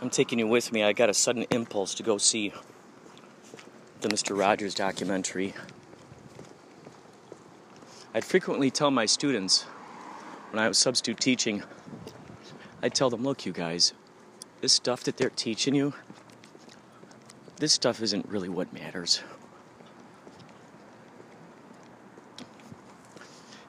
I'm 0.00 0.10
taking 0.10 0.38
you 0.38 0.46
with 0.46 0.72
me. 0.72 0.84
I 0.84 0.92
got 0.92 1.10
a 1.10 1.14
sudden 1.14 1.44
impulse 1.50 1.92
to 1.94 2.04
go 2.04 2.18
see 2.18 2.52
the 4.00 4.08
Mr. 4.08 4.38
Rogers 4.38 4.72
documentary. 4.74 5.54
I'd 8.14 8.24
frequently 8.24 8.70
tell 8.70 8.92
my 8.92 9.06
students 9.06 9.64
when 10.50 10.62
I 10.62 10.68
was 10.68 10.78
substitute 10.78 11.18
teaching, 11.18 11.64
I'd 12.80 12.94
tell 12.94 13.10
them, 13.10 13.24
look, 13.24 13.44
you 13.44 13.52
guys, 13.52 13.92
this 14.60 14.72
stuff 14.72 15.02
that 15.02 15.16
they're 15.16 15.30
teaching 15.30 15.74
you, 15.74 15.94
this 17.56 17.72
stuff 17.72 18.00
isn't 18.00 18.28
really 18.28 18.48
what 18.48 18.72
matters. 18.72 19.20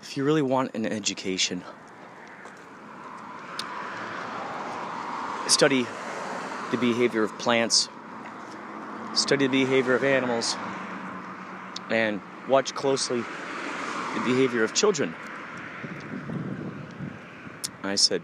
If 0.03 0.15
you 0.15 0.23
really 0.23 0.43
want 0.43 0.75
an 0.75 0.85
education, 0.85 1.63
study 5.47 5.87
the 6.71 6.77
behavior 6.77 7.23
of 7.23 7.37
plants, 7.37 7.89
study 9.13 9.47
the 9.47 9.65
behavior 9.65 9.95
of 9.95 10.03
animals, 10.03 10.55
and 11.89 12.21
watch 12.47 12.73
closely 12.73 13.23
the 14.15 14.21
behavior 14.25 14.63
of 14.63 14.73
children. 14.73 15.15
I 17.83 17.95
said, 17.95 18.21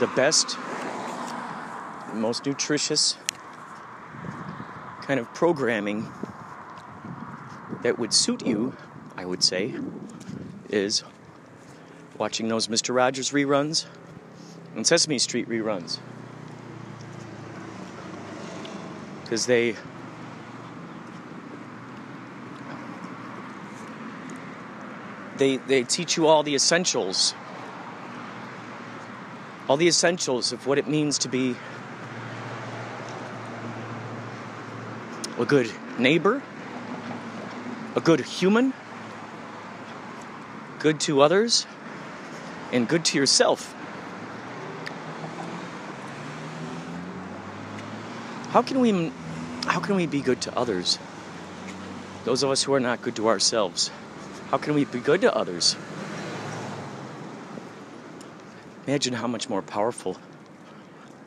the 0.00 0.08
best, 0.08 0.58
most 2.12 2.46
nutritious 2.46 3.16
kind 5.02 5.20
of 5.20 5.32
programming 5.34 6.10
that 7.82 7.98
would 7.98 8.12
suit 8.12 8.44
you, 8.44 8.74
I 9.16 9.24
would 9.24 9.42
say, 9.42 9.74
is 10.68 11.04
watching 12.18 12.48
those 12.48 12.68
Mr. 12.68 12.94
Rogers 12.94 13.30
reruns 13.30 13.86
and 14.74 14.86
Sesame 14.86 15.18
Street 15.18 15.48
reruns. 15.48 15.98
Because 19.22 19.46
they 19.46 19.76
they 25.36 25.56
they 25.56 25.82
teach 25.82 26.16
you 26.16 26.26
all 26.26 26.42
the 26.42 26.54
essentials 26.54 27.34
all 29.68 29.76
the 29.76 29.88
essentials 29.88 30.52
of 30.52 30.66
what 30.66 30.78
it 30.78 30.86
means 30.86 31.18
to 31.18 31.28
be 31.28 31.56
a 35.38 35.44
good 35.44 35.70
neighbor 35.98 36.42
a 37.96 38.00
good 38.00 38.20
human 38.20 38.72
good 40.78 41.00
to 41.00 41.20
others 41.20 41.66
and 42.74 42.86
good 42.86 43.06
to 43.06 43.16
yourself 43.16 43.74
how 48.50 48.60
can 48.60 48.80
we 48.80 49.10
how 49.66 49.80
can 49.80 49.96
we 49.96 50.06
be 50.06 50.20
good 50.20 50.42
to 50.42 50.54
others 50.58 50.98
those 52.26 52.42
of 52.42 52.50
us 52.50 52.62
who 52.62 52.74
are 52.74 52.80
not 52.80 53.00
good 53.00 53.16
to 53.16 53.28
ourselves 53.28 53.90
how 54.54 54.58
can 54.58 54.74
we 54.74 54.84
be 54.84 55.00
good 55.00 55.22
to 55.22 55.34
others? 55.34 55.74
Imagine 58.86 59.14
how 59.14 59.26
much 59.26 59.48
more 59.48 59.62
powerful 59.62 60.16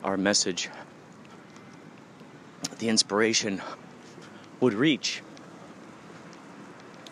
our 0.02 0.16
message, 0.16 0.70
the 2.78 2.88
inspiration 2.88 3.60
would 4.60 4.72
reach 4.72 5.22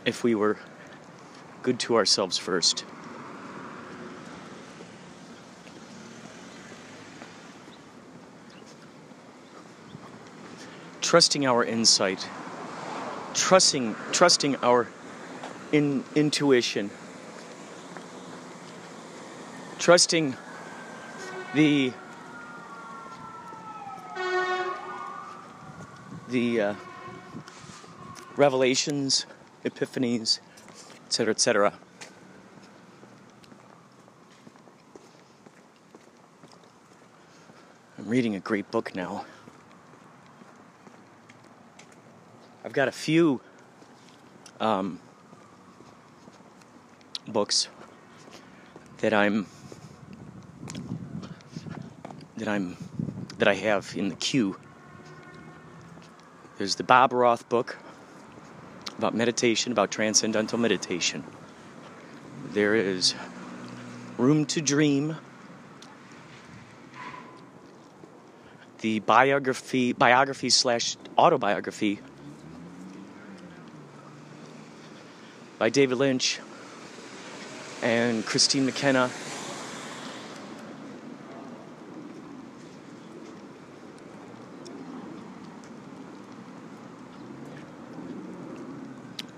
if 0.06 0.25
we 0.25 0.34
were 0.34 0.56
good 1.62 1.78
to 1.81 1.97
ourselves 1.97 2.39
first. 2.39 2.87
Trusting 11.06 11.47
our 11.47 11.62
insight, 11.62 12.28
trusting, 13.33 13.94
trusting 14.11 14.56
our 14.56 14.89
in 15.71 16.03
intuition, 16.17 16.91
trusting 19.78 20.34
the 21.55 21.93
the 26.28 26.61
uh, 26.61 26.75
revelations, 28.34 29.27
epiphanies, 29.65 30.41
etc., 31.06 31.31
etc. 31.31 31.73
I'm 37.97 38.09
reading 38.09 38.34
a 38.34 38.41
great 38.41 38.69
book 38.73 38.93
now. 38.97 39.25
I've 42.66 42.72
got 42.72 42.88
a 42.88 42.93
few 42.93 43.41
um, 44.59 44.99
books 47.28 47.69
that 48.99 49.15
I'm 49.15 49.47
that 52.37 52.49
I'm 52.49 52.76
that 53.38 53.47
I 53.47 53.55
have 53.55 53.94
in 53.97 54.09
the 54.09 54.16
queue. 54.16 54.59
There's 56.59 56.75
the 56.75 56.82
Bob 56.82 57.12
Roth 57.12 57.49
book 57.49 57.78
about 58.99 59.15
meditation, 59.15 59.71
about 59.71 59.93
transcendental 59.93 60.59
meditation. 60.59 61.22
There 62.50 62.75
is 62.75 63.15
Room 64.19 64.44
to 64.47 64.60
Dream, 64.60 65.15
the 68.81 68.99
biography, 68.99 69.93
biography 69.93 70.50
slash 70.50 70.97
autobiography 71.16 72.00
by 75.59 75.71
David 75.71 75.99
Lynch 75.99 76.41
and 77.83 78.25
Kristine 78.25 78.67
McKenna. 78.67 79.11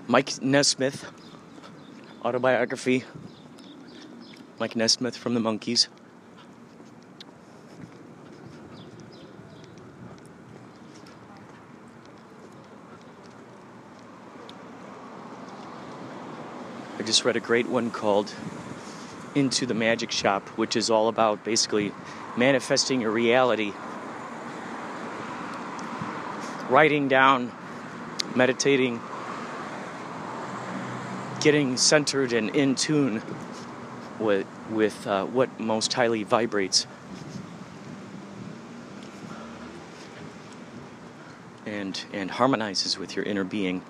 Mike 0.07 0.41
Nesmith, 0.41 1.05
autobiography. 2.25 3.03
Mike 4.59 4.75
Nesmith 4.75 5.15
from 5.15 5.35
the 5.35 5.39
Monkees. 5.39 5.87
Just 17.09 17.25
read 17.25 17.35
a 17.35 17.39
great 17.39 17.67
one 17.67 17.89
called 17.89 18.31
Into 19.33 19.65
the 19.65 19.73
Magic 19.73 20.11
Shop, 20.11 20.47
which 20.49 20.75
is 20.75 20.91
all 20.91 21.07
about 21.07 21.43
basically 21.43 21.91
manifesting 22.37 23.01
your 23.01 23.09
reality, 23.09 23.73
writing 26.69 27.07
down, 27.07 27.51
meditating, 28.35 29.01
getting 31.41 31.77
centered 31.77 32.31
and 32.31 32.55
in 32.55 32.75
tune 32.75 33.23
with, 34.19 34.45
with 34.69 35.07
uh, 35.07 35.25
what 35.25 35.59
most 35.59 35.91
highly 35.93 36.21
vibrates. 36.21 36.85
And, 41.65 41.99
and 42.13 42.29
harmonizes 42.29 42.99
with 42.99 43.15
your 43.15 43.25
inner 43.25 43.43
being. 43.43 43.81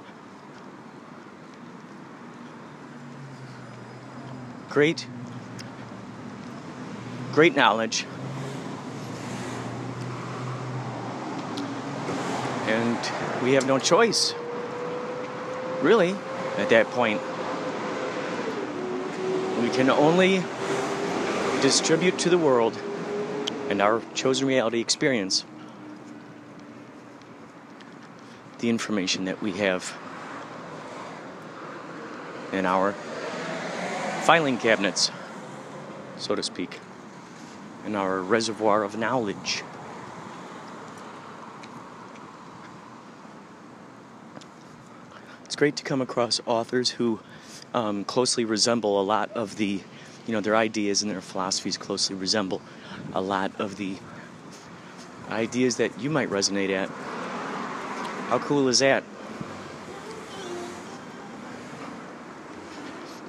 Great, 4.69 5.07
great 7.33 7.55
knowledge. 7.55 8.05
And 12.67 12.97
we 13.43 13.53
have 13.53 13.65
no 13.65 13.79
choice, 13.79 14.33
really, 15.81 16.15
at 16.57 16.69
that 16.69 16.85
point. 16.91 17.19
We 19.61 19.69
can 19.69 19.89
only 19.89 20.43
distribute 21.61 22.17
to 22.19 22.29
the 22.29 22.37
world 22.37 22.79
and 23.69 23.81
our 23.81 24.01
chosen 24.13 24.47
reality 24.47 24.79
experience 24.79 25.45
the 28.59 28.69
information 28.69 29.25
that 29.25 29.41
we 29.41 29.53
have 29.53 29.97
in 32.51 32.65
our 32.65 32.93
filing 34.23 34.57
cabinets, 34.57 35.11
so 36.17 36.35
to 36.35 36.43
speak, 36.43 36.79
in 37.85 37.95
our 37.95 38.21
reservoir 38.21 38.83
of 38.83 38.97
knowledge. 38.97 39.63
It's 45.45 45.55
great 45.55 45.75
to 45.77 45.83
come 45.83 46.01
across 46.01 46.39
authors 46.45 46.91
who 46.91 47.19
um, 47.73 48.03
closely 48.03 48.45
resemble 48.45 49.01
a 49.01 49.03
lot 49.03 49.31
of 49.31 49.57
the 49.57 49.81
you 50.29 50.33
know, 50.33 50.41
their 50.41 50.55
ideas 50.55 51.01
and 51.01 51.09
their 51.09 51.21
philosophies 51.21 51.75
closely 51.75 52.15
resemble 52.15 52.61
a 53.13 53.21
lot 53.21 53.51
of 53.59 53.77
the 53.77 53.95
ideas 55.31 55.77
that 55.77 55.99
you 55.99 56.07
might 56.11 56.29
resonate 56.29 56.69
at. 56.69 56.87
How 58.29 58.37
cool 58.37 58.67
is 58.67 58.77
that? 58.77 59.03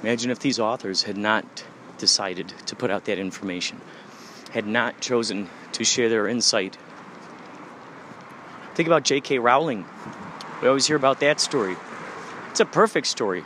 Imagine 0.03 0.31
if 0.31 0.39
these 0.39 0.59
authors 0.59 1.03
had 1.03 1.17
not 1.17 1.63
decided 1.97 2.49
to 2.65 2.75
put 2.75 2.89
out 2.89 3.05
that 3.05 3.19
information, 3.19 3.79
had 4.51 4.65
not 4.65 4.99
chosen 4.99 5.49
to 5.73 5.83
share 5.83 6.09
their 6.09 6.27
insight. 6.27 6.77
Think 8.73 8.87
about 8.87 9.03
J.K. 9.03 9.37
Rowling. 9.37 9.85
We 10.61 10.67
always 10.67 10.87
hear 10.87 10.95
about 10.95 11.19
that 11.19 11.39
story. 11.39 11.75
It's 12.49 12.59
a 12.59 12.65
perfect 12.65 13.07
story 13.07 13.43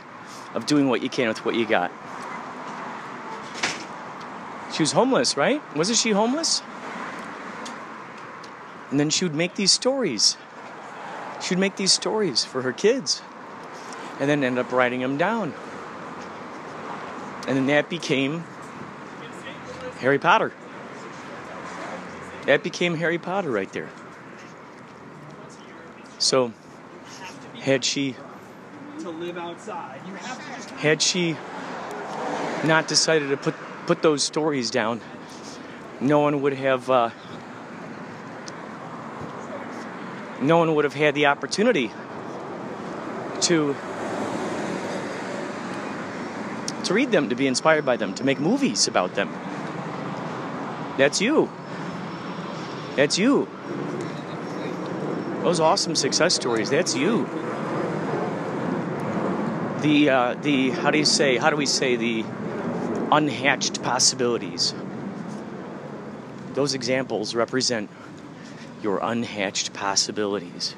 of 0.54 0.66
doing 0.66 0.88
what 0.88 1.02
you 1.02 1.10
can 1.10 1.28
with 1.28 1.44
what 1.44 1.56
you 1.56 1.68
got. 1.68 1.92
She 4.74 4.81
was 4.84 4.94
homeless, 4.94 5.36
right? 5.36 5.62
Wasn't 5.75 5.98
she 5.98 6.12
homeless? 6.12 6.62
And 8.92 9.00
then 9.00 9.10
she 9.10 9.25
would 9.25 9.36
make 9.36 9.56
these 9.56 9.72
stories. 9.72 10.38
She 11.42 11.54
would 11.54 11.60
make 11.60 11.75
these 11.75 11.92
stories 11.92 12.46
for 12.46 12.62
her 12.62 12.72
kids 12.72 13.22
and 14.19 14.30
then 14.30 14.44
end 14.44 14.57
up 14.57 14.72
writing 14.72 15.02
them 15.02 15.18
down. 15.18 15.54
And 17.47 17.57
then 17.57 17.68
that 17.68 17.89
became 17.89 18.44
Harry 20.00 20.19
Potter. 20.19 20.51
That 22.45 22.63
became 22.63 22.95
Harry 22.95 23.18
Potter 23.18 23.51
right 23.51 23.71
there. 23.71 23.89
So, 26.18 26.53
had 27.59 27.83
she 27.83 28.15
to 29.00 29.09
live 29.09 29.38
outside, 29.38 30.01
you 30.07 30.13
have 30.15 30.39
to 30.39 30.56
just 30.56 30.69
had 30.71 31.01
she 31.01 31.36
not 32.63 32.88
decided 32.88 33.30
to 33.30 33.38
put 33.38 33.56
put 33.86 34.01
those 34.01 34.24
stories 34.24 34.71
down, 34.71 35.01
no 36.00 36.19
one 36.19 36.42
would 36.42 36.53
have 36.53 36.89
uh, 36.89 37.09
no 40.42 40.57
one 40.57 40.75
would 40.75 40.83
have 40.83 40.94
had 40.94 41.15
the 41.15 41.27
opportunity 41.27 41.92
to 43.42 43.75
to 46.86 46.94
read 46.94 47.12
them, 47.12 47.30
to 47.30 47.36
be 47.36 47.48
inspired 47.48 47.86
by 47.86 47.98
them, 47.98 48.14
to 48.16 48.24
make 48.24 48.40
movies 48.40 48.88
about 48.88 49.16
them. 49.16 49.30
That's 50.98 51.22
you. 51.22 51.50
That's 52.96 53.18
you. 53.18 53.48
Those 55.42 55.60
awesome 55.60 55.96
success 55.96 56.34
stories, 56.34 56.70
that's 56.70 56.96
you. 56.96 57.26
The, 59.82 60.10
uh, 60.10 60.34
the, 60.36 60.72
how 60.72 60.90
do 60.92 60.98
you 60.98 61.06
say, 61.06 61.38
how 61.38 61.50
do 61.50 61.56
we 61.56 61.66
say, 61.66 61.96
the 61.96 62.26
unhatched 63.12 63.84
possibilities. 63.84 64.74
Those 66.54 66.74
examples 66.74 67.36
represent 67.36 67.90
your 68.81 69.00
unhatched 69.02 69.74
possibilities. 69.74 70.76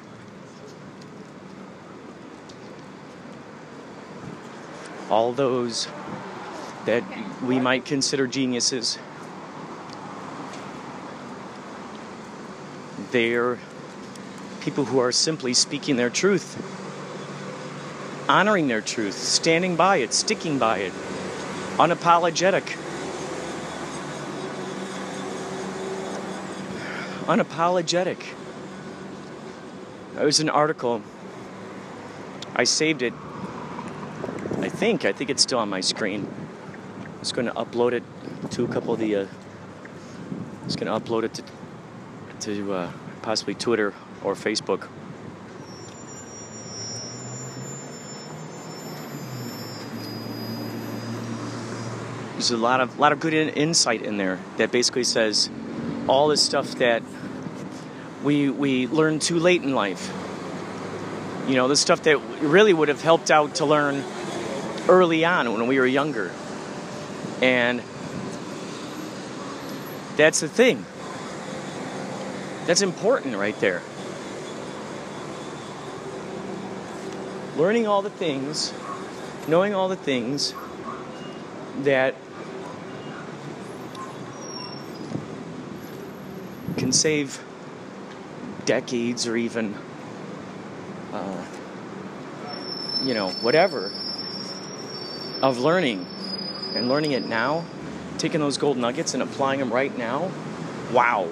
All 5.10 5.32
those 5.34 5.88
that 6.86 7.04
we 7.44 7.60
might 7.60 7.86
consider 7.86 8.28
geniuses, 8.28 8.98
they're 13.12 13.58
people 14.62 14.86
who 14.86 15.00
are 15.00 15.14
simply 15.14 15.54
speaking 15.54 15.96
their 15.96 16.10
truth, 16.10 16.58
honoring 18.28 18.68
their 18.68 18.82
truth, 18.82 19.16
standing 19.18 19.78
by 19.78 19.98
it, 19.98 20.14
sticking 20.14 20.60
by 20.60 20.80
it, 20.80 20.94
unapologetic. 21.78 22.76
Unapologetic. 27.28 28.20
It 30.20 30.24
was 30.24 30.40
an 30.40 30.50
article. 30.50 31.02
I 32.56 32.64
saved 32.64 33.02
it. 33.02 33.14
Think. 34.78 35.06
I 35.06 35.12
think 35.12 35.32
it's 35.32 35.42
still 35.42 35.58
on 35.58 35.70
my 35.70 35.82
screen. 35.82 36.28
I 37.04 37.20
was 37.20 37.32
going 37.32 37.48
to 37.48 37.54
upload 37.54 37.94
it 37.94 38.04
to 38.52 38.64
a 38.64 38.68
couple 38.68 38.94
of 38.94 39.00
the. 39.00 39.16
Uh, 39.16 39.26
was 40.66 40.76
going 40.76 40.86
to 40.86 41.04
upload 41.04 41.24
it 41.24 41.34
to, 41.34 41.44
to 42.42 42.74
uh, 42.74 42.92
possibly 43.24 43.56
Twitter 43.56 43.96
or 44.24 44.36
Facebook. 44.36 44.88
There's 52.34 52.52
a 52.52 52.58
lot 52.58 52.80
of 52.80 53.00
lot 53.00 53.14
of 53.14 53.20
good 53.20 53.34
in, 53.34 53.50
insight 53.50 54.04
in 54.04 54.18
there 54.18 54.40
that 54.58 54.72
basically 54.72 55.06
says 55.06 55.50
all 56.08 56.28
this 56.28 56.44
stuff 56.44 56.76
that 56.76 57.02
we 58.24 58.52
we 58.52 58.86
learned 58.86 59.24
too 59.24 59.40
late 59.40 59.64
in 59.64 59.74
life. 59.74 60.14
You 61.48 61.56
know, 61.56 61.68
the 61.68 61.76
stuff 61.76 62.04
that 62.04 62.20
really 62.42 62.74
would 62.74 62.90
have 62.90 63.02
helped 63.02 63.32
out 63.32 63.56
to 63.56 63.66
learn 63.66 64.04
early 64.90 65.26
on 65.26 65.52
when 65.52 65.68
we 65.68 65.80
were 65.80 65.86
younger. 65.86 66.32
And 67.42 67.82
that's 70.16 70.40
the 70.40 70.50
thing. 70.50 70.86
That's 72.66 72.82
important 72.82 73.36
right 73.38 73.58
there. 73.60 73.82
Learning 77.56 77.88
all 77.88 78.02
the 78.02 78.10
things, 78.10 78.74
knowing 79.48 79.74
all 79.74 79.90
the 79.90 79.96
things 79.96 80.54
that 81.84 82.16
can 86.78 86.92
save 86.92 87.44
decades 88.66 89.28
or 89.28 89.38
even, 89.38 89.76
uh, 91.14 91.46
you 93.04 93.14
know, 93.14 93.30
whatever 93.42 93.92
of 95.42 95.60
learning 95.60 96.06
and 96.74 96.90
learning 96.90 97.12
it 97.12 97.26
now, 97.26 97.66
taking 98.18 98.40
those 98.40 98.58
gold 98.58 98.78
nuggets 98.78 99.14
and 99.14 99.22
applying 99.22 99.60
them 99.60 99.72
right 99.72 99.96
now. 99.98 100.32
Wow. 100.92 101.30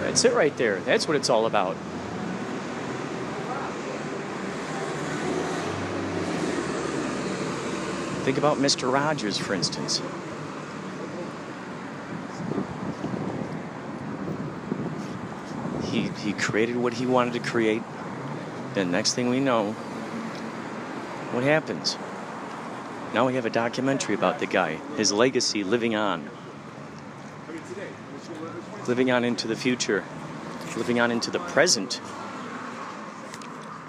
That's 0.00 0.24
it 0.24 0.32
right 0.32 0.56
there. 0.56 0.80
That's 0.80 1.06
what 1.06 1.16
it's 1.16 1.28
all 1.28 1.46
about. 1.46 1.76
Think 8.24 8.38
about 8.38 8.58
Mr. 8.58 8.92
Rogers, 8.92 9.38
for 9.38 9.54
instance. 9.54 10.02
He, 15.84 16.08
he 16.20 16.34
created 16.34 16.76
what 16.76 16.94
he 16.94 17.06
wanted 17.06 17.32
to 17.34 17.40
create. 17.40 17.82
Then, 18.74 18.90
next 18.90 19.14
thing 19.14 19.28
we 19.30 19.40
know, 19.40 19.72
what 21.32 21.42
happens? 21.42 21.96
Now 23.14 23.26
we 23.26 23.34
have 23.34 23.46
a 23.46 23.50
documentary 23.50 24.14
about 24.14 24.38
the 24.38 24.46
guy, 24.46 24.78
his 24.96 25.10
legacy 25.10 25.64
living 25.64 25.96
on. 25.96 26.28
Living 28.86 29.10
on 29.10 29.24
into 29.24 29.48
the 29.48 29.56
future, 29.56 30.04
living 30.76 31.00
on 31.00 31.10
into 31.10 31.30
the 31.30 31.38
present. 31.38 32.02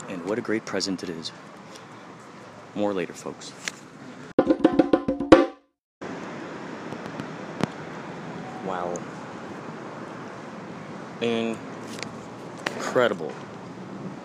And 0.07 0.25
what 0.25 0.39
a 0.39 0.41
great 0.41 0.65
present 0.65 1.03
it 1.03 1.09
is. 1.09 1.33
More 2.75 2.93
later, 2.93 3.13
folks. 3.13 3.51
Wow. 8.65 8.93
Incredible. 12.79 13.33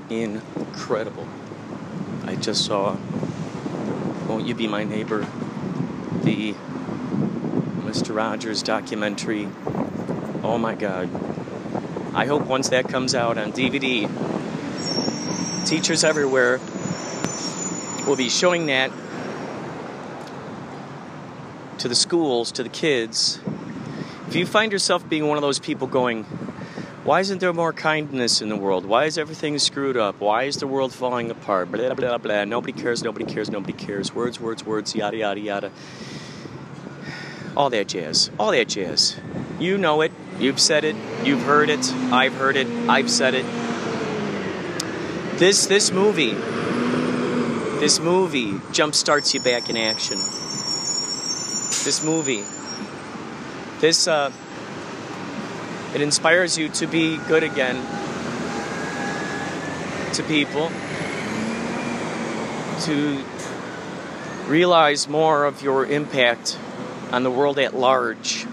Incredible. 0.09 1.27
I 2.25 2.37
just 2.37 2.65
saw 2.65 2.97
Won't 4.35 4.49
You 4.49 4.57
Be 4.57 4.67
My 4.67 4.83
Neighbor? 4.83 5.21
The 6.25 6.55
Mr. 7.85 8.17
Rogers 8.17 8.65
documentary. 8.65 9.49
Oh 10.43 10.59
my 10.59 10.75
god. 10.75 11.09
I 12.13 12.27
hope 12.27 12.43
once 12.43 12.71
that 12.71 12.89
comes 12.89 13.15
out 13.15 13.39
on 13.39 13.53
DVD, 13.53 14.09
teachers 15.69 16.03
everywhere 16.03 16.59
will 18.09 18.17
be 18.17 18.29
showing 18.29 18.67
that 18.67 18.91
to 21.79 21.87
the 21.87 21.95
schools, 21.95 22.51
to 22.51 22.65
the 22.65 22.69
kids. 22.69 23.39
If 24.27 24.35
you 24.35 24.47
find 24.47 24.73
yourself 24.73 25.09
being 25.09 25.29
one 25.29 25.39
of 25.39 25.43
those 25.43 25.61
people 25.61 25.87
going, 25.87 26.27
why 27.05 27.21
isn't 27.21 27.39
there 27.39 27.53
more 27.53 27.75
kindness 27.75 28.41
in 28.41 28.49
the 28.49 28.57
world? 28.57 28.87
Why 28.87 29.05
is 29.05 29.19
everything 29.19 29.59
screwed 29.59 29.99
up? 29.99 30.21
Why 30.21 30.45
is 30.45 30.57
the 30.57 30.67
world 30.67 30.95
falling 30.95 31.31
apart? 31.31 31.71
Blah, 31.71 31.93
blah, 31.93 32.09
blah, 32.09 32.19
blah. 32.19 32.45
Nobody 32.45 32.73
cares, 32.73 33.03
nobody 33.03 33.27
cares, 33.27 33.51
nobody 33.51 33.75
cares. 33.75 34.15
Words, 34.15 34.41
words, 34.41 34.65
words, 34.65 34.95
yada, 34.97 35.19
yada, 35.19 35.41
yada. 35.41 35.71
All 37.55 37.69
that 37.69 37.89
jazz. 37.89 38.31
All 38.39 38.53
that 38.53 38.69
jazz. 38.69 39.21
You 39.61 39.77
know 39.77 40.01
it. 40.01 40.13
You've 40.39 40.59
said 40.59 40.85
it. 40.85 40.97
You've 41.23 41.43
heard 41.43 41.69
it. 41.69 41.93
I've 42.11 42.35
heard 42.35 42.57
it. 42.57 42.67
I've 42.89 43.11
said 43.11 43.35
it. 43.35 43.45
This, 45.39 45.67
this 45.67 45.91
movie, 45.91 46.33
this 47.81 48.01
movie 48.01 48.53
jumpstarts 48.73 49.35
you 49.35 49.41
back 49.41 49.69
in 49.69 49.77
action. 49.77 50.17
this 51.85 52.03
movie. 52.03 52.45
This 53.81 54.09
uh, 54.09 54.33
it 55.95 56.03
inspires 56.03 56.59
you 56.59 56.69
to 56.71 56.89
be 56.89 57.19
good 57.19 57.45
again 57.45 57.77
to 60.15 60.23
people, 60.25 60.71
to 62.81 63.25
realize 64.47 65.09
more 65.09 65.45
of 65.45 65.63
your 65.63 65.87
impact 65.87 66.59
on 67.13 67.23
the 67.23 67.31
world 67.31 67.61
at 67.61 67.77
large. 67.77 68.45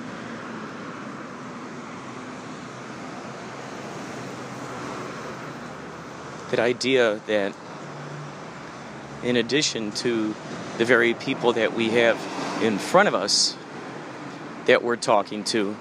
That 6.52 6.60
idea 6.60 7.22
that, 7.26 7.54
in 9.24 9.36
addition 9.36 9.92
to 9.94 10.36
the 10.78 10.86
very 10.86 11.16
people 11.16 11.54
that 11.54 11.74
we 11.74 11.90
have 11.90 12.18
in 12.62 12.78
front 12.78 13.08
of 13.08 13.16
us 13.16 13.56
that 14.66 14.84
we're 14.84 14.96
talking 14.96 15.44
to, 15.46 15.76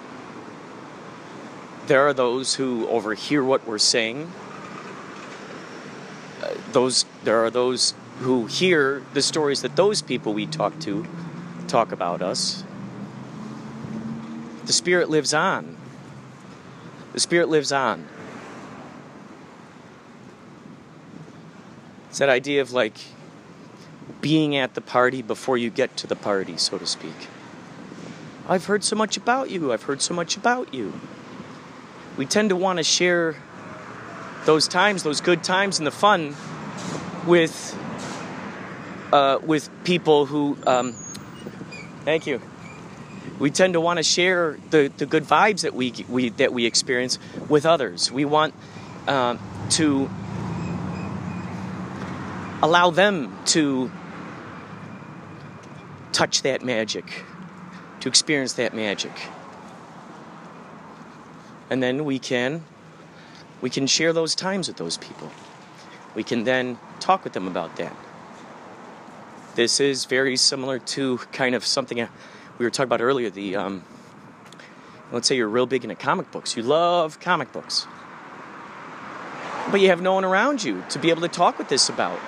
there 1.90 2.06
are 2.06 2.14
those 2.14 2.54
who 2.54 2.86
overhear 2.86 3.42
what 3.42 3.66
we're 3.66 3.76
saying. 3.76 4.30
Uh, 6.40 6.54
those 6.70 7.04
there 7.24 7.44
are 7.44 7.50
those 7.50 7.94
who 8.20 8.46
hear 8.46 9.02
the 9.12 9.20
stories 9.20 9.62
that 9.62 9.74
those 9.74 10.00
people 10.00 10.32
we 10.32 10.46
talk 10.46 10.78
to 10.78 11.04
talk 11.66 11.90
about 11.90 12.22
us. 12.22 12.62
The 14.66 14.72
spirit 14.72 15.10
lives 15.10 15.34
on. 15.34 15.76
The 17.12 17.18
spirit 17.18 17.48
lives 17.48 17.72
on. 17.72 18.06
It's 22.08 22.20
that 22.20 22.28
idea 22.28 22.62
of 22.62 22.70
like 22.70 22.98
being 24.20 24.54
at 24.54 24.74
the 24.74 24.80
party 24.80 25.22
before 25.22 25.58
you 25.58 25.70
get 25.70 25.96
to 25.96 26.06
the 26.06 26.14
party, 26.14 26.56
so 26.56 26.78
to 26.78 26.86
speak. 26.86 27.26
I've 28.48 28.66
heard 28.66 28.84
so 28.84 28.94
much 28.94 29.16
about 29.16 29.50
you. 29.50 29.72
I've 29.72 29.82
heard 29.82 30.00
so 30.00 30.14
much 30.14 30.36
about 30.36 30.72
you. 30.72 30.92
We 32.16 32.26
tend 32.26 32.50
to 32.50 32.56
want 32.56 32.78
to 32.78 32.82
share 32.82 33.36
those 34.44 34.68
times, 34.68 35.02
those 35.02 35.20
good 35.20 35.44
times 35.44 35.78
and 35.78 35.86
the 35.86 35.90
fun 35.90 36.34
with 37.26 37.76
uh, 39.12 39.38
with 39.42 39.68
people 39.84 40.26
who. 40.26 40.56
Um, 40.66 40.94
thank 42.04 42.26
you. 42.26 42.40
We 43.38 43.50
tend 43.50 43.72
to 43.72 43.80
want 43.80 43.96
to 43.96 44.02
share 44.02 44.58
the, 44.68 44.92
the 44.98 45.06
good 45.06 45.24
vibes 45.24 45.62
that 45.62 45.74
we, 45.74 45.94
we 46.08 46.28
that 46.30 46.52
we 46.52 46.66
experience 46.66 47.18
with 47.48 47.64
others. 47.64 48.12
We 48.12 48.24
want 48.26 48.54
uh, 49.06 49.38
to 49.70 50.10
allow 52.62 52.90
them 52.90 53.36
to 53.46 53.90
touch 56.12 56.42
that 56.42 56.62
magic, 56.62 57.24
to 58.00 58.08
experience 58.08 58.54
that 58.54 58.74
magic. 58.74 59.12
And 61.70 61.82
then 61.82 62.04
we 62.04 62.18
can 62.18 62.64
we 63.60 63.70
can 63.70 63.86
share 63.86 64.12
those 64.12 64.34
times 64.34 64.68
with 64.68 64.76
those 64.76 64.96
people. 64.98 65.30
We 66.14 66.24
can 66.24 66.44
then 66.44 66.78
talk 66.98 67.24
with 67.24 67.32
them 67.32 67.46
about 67.46 67.76
that. 67.76 67.94
This 69.54 69.80
is 69.80 70.04
very 70.04 70.36
similar 70.36 70.78
to 70.78 71.18
kind 71.32 71.54
of 71.54 71.64
something 71.64 71.98
we 72.58 72.64
were 72.64 72.70
talking 72.70 72.88
about 72.88 73.00
earlier. 73.00 73.30
The 73.30 73.56
um, 73.56 73.84
let's 75.12 75.28
say 75.28 75.36
you're 75.36 75.48
real 75.48 75.66
big 75.66 75.84
into 75.84 75.94
comic 75.96 76.30
books. 76.30 76.56
You 76.56 76.62
love 76.62 77.20
comic 77.20 77.52
books, 77.52 77.86
but 79.70 79.80
you 79.80 79.88
have 79.88 80.00
no 80.00 80.14
one 80.14 80.24
around 80.24 80.64
you 80.64 80.84
to 80.90 80.98
be 80.98 81.10
able 81.10 81.22
to 81.22 81.28
talk 81.28 81.58
with 81.58 81.68
this 81.68 81.88
about. 81.88 82.18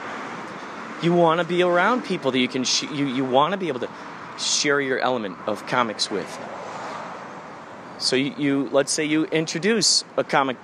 You 1.02 1.12
want 1.12 1.40
to 1.40 1.46
be 1.46 1.62
around 1.62 2.04
people 2.04 2.30
that 2.30 2.38
you 2.38 2.49
can 2.49 2.64
sh- 2.64 2.90
you 2.92 3.06
you 3.06 3.25
want 3.25 3.52
to 3.52 3.58
be 3.58 3.68
able 3.68 3.80
to 3.80 3.90
share 4.38 4.80
your 4.80 4.99
element 4.99 5.37
of 5.46 5.66
comics 5.66 6.11
with. 6.11 6.38
So 8.02 8.16
you, 8.16 8.35
you 8.37 8.68
let's 8.73 8.90
say 8.90 9.04
you 9.04 9.26
introduce 9.26 10.04
a 10.16 10.25
comic, 10.25 10.56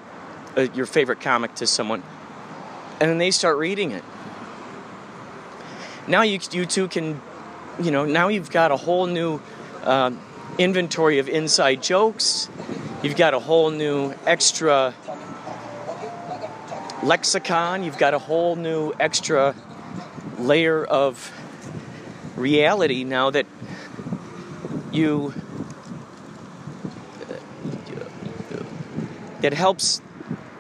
uh, 0.57 0.63
your 0.75 0.87
favorite 0.87 1.21
comic 1.21 1.55
to 1.57 1.69
someone, 1.69 2.03
and 3.01 3.09
then 3.09 3.19
they 3.19 3.31
start 3.31 3.59
reading 3.59 3.93
it. 3.93 4.03
Now 6.09 6.23
you 6.23 6.41
you 6.51 6.67
two 6.67 6.89
can, 6.89 7.21
you 7.81 7.93
know, 7.93 8.05
now 8.05 8.27
you've 8.27 8.51
got 8.51 8.73
a 8.73 8.77
whole 8.77 9.07
new 9.07 9.41
uh, 9.85 10.11
inventory 10.59 11.21
of 11.21 11.29
inside 11.29 11.81
jokes. 11.81 12.49
You've 13.05 13.17
got 13.17 13.35
a 13.35 13.39
whole 13.39 13.71
new 13.71 14.15
extra 14.27 14.93
lexicon. 17.05 17.85
You've 17.85 17.99
got 17.99 18.15
a 18.15 18.19
whole 18.19 18.57
new 18.57 18.93
extra 18.99 19.55
layer 20.41 20.85
of 20.85 21.33
reality 22.35 23.05
now 23.05 23.31
that 23.31 23.47
you 24.91 25.33
that 29.41 29.53
helps 29.53 30.01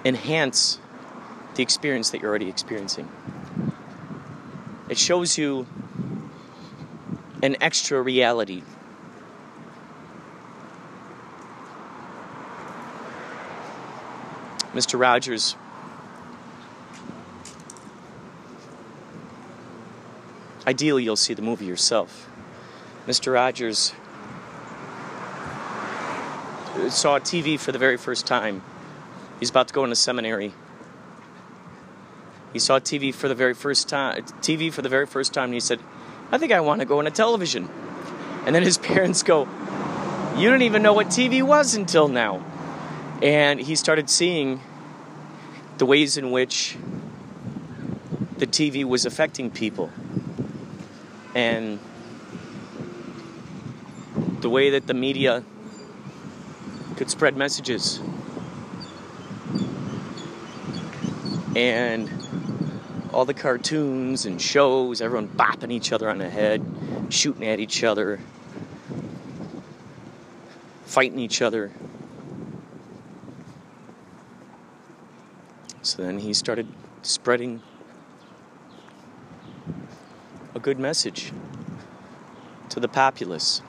enhance 0.04 0.78
the 1.54 1.62
experience 1.62 2.10
that 2.10 2.20
you're 2.20 2.30
already 2.30 2.48
experiencing. 2.48 3.08
It 4.88 4.98
shows 4.98 5.36
you 5.36 5.66
an 7.42 7.56
extra 7.60 8.00
reality. 8.00 8.62
Mr. 14.74 14.98
Rogers 14.98 15.56
Ideally, 20.68 21.02
you'll 21.02 21.16
see 21.16 21.32
the 21.32 21.40
movie 21.40 21.64
yourself. 21.64 22.28
Mr. 23.06 23.32
Rogers 23.32 23.94
saw 26.90 27.18
TV 27.18 27.58
for 27.58 27.72
the 27.72 27.78
very 27.78 27.96
first 27.96 28.26
time. 28.26 28.62
He's 29.40 29.50
about 29.50 29.68
to 29.68 29.74
go 29.74 29.84
into 29.84 29.96
seminary. 29.96 30.52
He 32.52 32.58
saw 32.58 32.78
TV 32.78 33.14
for 33.14 33.28
the 33.28 33.34
very 33.34 33.54
first 33.54 33.88
time. 33.88 34.22
TV 34.40 34.72
for 34.72 34.82
the 34.82 34.88
very 34.88 35.06
first 35.06 35.32
time, 35.32 35.46
and 35.46 35.54
he 35.54 35.60
said, 35.60 35.80
"I 36.32 36.38
think 36.38 36.52
I 36.52 36.60
want 36.60 36.80
to 36.80 36.86
go 36.86 36.98
into 36.98 37.10
television." 37.10 37.68
And 38.46 38.54
then 38.54 38.62
his 38.62 38.78
parents 38.90 39.22
go, 39.22 39.48
"You 40.36 40.50
didn't 40.50 40.62
even 40.62 40.82
know 40.82 40.92
what 40.92 41.08
TV 41.08 41.42
was 41.42 41.74
until 41.74 42.08
now." 42.08 42.44
And 43.22 43.60
he 43.60 43.74
started 43.74 44.08
seeing 44.08 44.60
the 45.78 45.86
ways 45.86 46.16
in 46.16 46.30
which 46.30 46.76
the 48.38 48.46
TV 48.46 48.84
was 48.84 49.04
affecting 49.04 49.50
people 49.50 49.90
and 51.34 51.78
the 54.40 54.48
way 54.48 54.70
that 54.70 54.86
the 54.86 54.94
media 54.94 55.42
could 56.98 57.08
spread 57.08 57.36
messages 57.36 58.00
and 61.54 62.10
all 63.12 63.24
the 63.24 63.32
cartoons 63.32 64.26
and 64.26 64.42
shows, 64.42 65.00
everyone 65.00 65.28
bopping 65.28 65.70
each 65.70 65.92
other 65.92 66.10
on 66.10 66.18
the 66.18 66.28
head, 66.28 66.60
shooting 67.08 67.46
at 67.46 67.60
each 67.60 67.84
other, 67.84 68.18
fighting 70.86 71.20
each 71.20 71.40
other. 71.40 71.70
So 75.82 76.02
then 76.02 76.18
he 76.18 76.34
started 76.34 76.66
spreading 77.02 77.62
a 80.52 80.58
good 80.58 80.80
message 80.80 81.32
to 82.70 82.80
the 82.80 82.88
populace. 82.88 83.62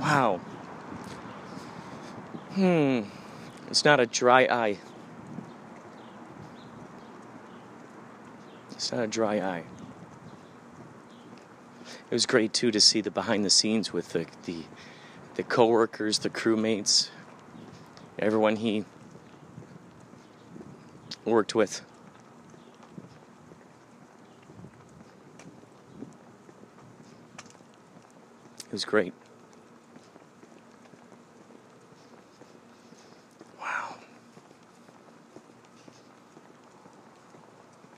Wow. 0.00 0.40
Hmm. 2.54 3.00
It's 3.68 3.84
not 3.84 4.00
a 4.00 4.06
dry 4.06 4.44
eye. 4.44 4.78
It's 8.72 8.92
not 8.92 9.02
a 9.02 9.06
dry 9.06 9.40
eye. 9.40 9.64
It 12.10 12.14
was 12.14 12.26
great 12.26 12.52
too 12.52 12.70
to 12.70 12.80
see 12.80 13.00
the 13.00 13.10
behind 13.10 13.44
the 13.44 13.50
scenes 13.50 13.92
with 13.92 14.10
the 14.10 14.26
the, 14.44 14.64
the 15.34 15.42
co-workers, 15.42 16.20
the 16.20 16.30
crewmates, 16.30 17.10
everyone 18.18 18.56
he 18.56 18.84
worked 21.24 21.54
with. 21.54 21.82
It 28.66 28.72
was 28.72 28.84
great. 28.84 29.12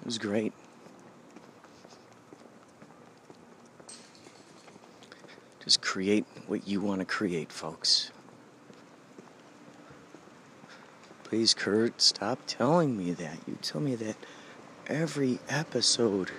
Was 0.09 0.17
great. 0.17 0.55
Just 5.63 5.83
create 5.83 6.25
what 6.47 6.67
you 6.67 6.81
want 6.81 7.01
to 7.01 7.05
create, 7.05 7.53
folks. 7.53 8.11
Please, 11.25 11.53
Kurt, 11.53 12.01
stop 12.01 12.39
telling 12.47 12.97
me 12.97 13.11
that. 13.13 13.37
You 13.47 13.59
tell 13.61 13.83
me 13.83 13.97
that 13.97 14.17
every 14.87 15.41
episode. 15.47 16.31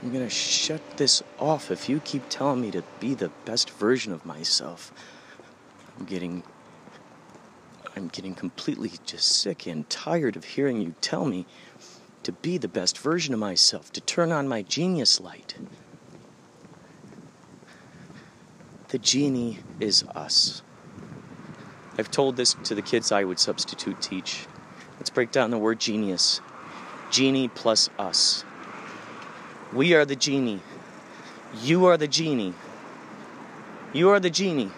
I'm 0.00 0.12
gonna 0.12 0.30
shut 0.30 0.98
this 0.98 1.20
off 1.40 1.72
if 1.72 1.88
you 1.88 1.98
keep 1.98 2.28
telling 2.28 2.60
me 2.60 2.70
to 2.70 2.84
be 3.00 3.14
the 3.14 3.30
best 3.44 3.70
version 3.70 4.12
of 4.12 4.24
myself. 4.24 4.92
I'm 5.98 6.04
getting. 6.04 6.44
I'm 7.96 8.06
getting 8.06 8.36
completely 8.36 8.92
just 9.04 9.40
sick 9.40 9.66
and 9.66 9.90
tired 9.90 10.36
of 10.36 10.44
hearing 10.44 10.80
you 10.80 10.94
tell 11.00 11.24
me 11.24 11.44
to 12.22 12.32
be 12.32 12.58
the 12.58 12.68
best 12.68 12.98
version 12.98 13.34
of 13.34 13.40
myself, 13.40 13.92
to 13.92 14.00
turn 14.00 14.32
on 14.32 14.48
my 14.48 14.62
genius 14.62 15.20
light. 15.20 15.56
The 18.88 18.98
genie 18.98 19.58
is 19.80 20.04
us. 20.14 20.62
I've 21.98 22.10
told 22.10 22.36
this 22.36 22.54
to 22.64 22.74
the 22.74 22.82
kids 22.82 23.12
I 23.12 23.24
would 23.24 23.38
substitute 23.38 24.00
teach. 24.00 24.46
Let's 24.98 25.10
break 25.10 25.32
down 25.32 25.50
the 25.50 25.58
word 25.58 25.80
genius. 25.80 26.40
Genie 27.10 27.48
plus 27.48 27.90
us. 27.98 28.44
We 29.72 29.94
are 29.94 30.04
the 30.04 30.16
genie. 30.16 30.60
You 31.62 31.86
are 31.86 31.96
the 31.96 32.08
genie. 32.08 32.54
You 33.92 34.10
are 34.10 34.20
the 34.20 34.30
genie. 34.30 34.70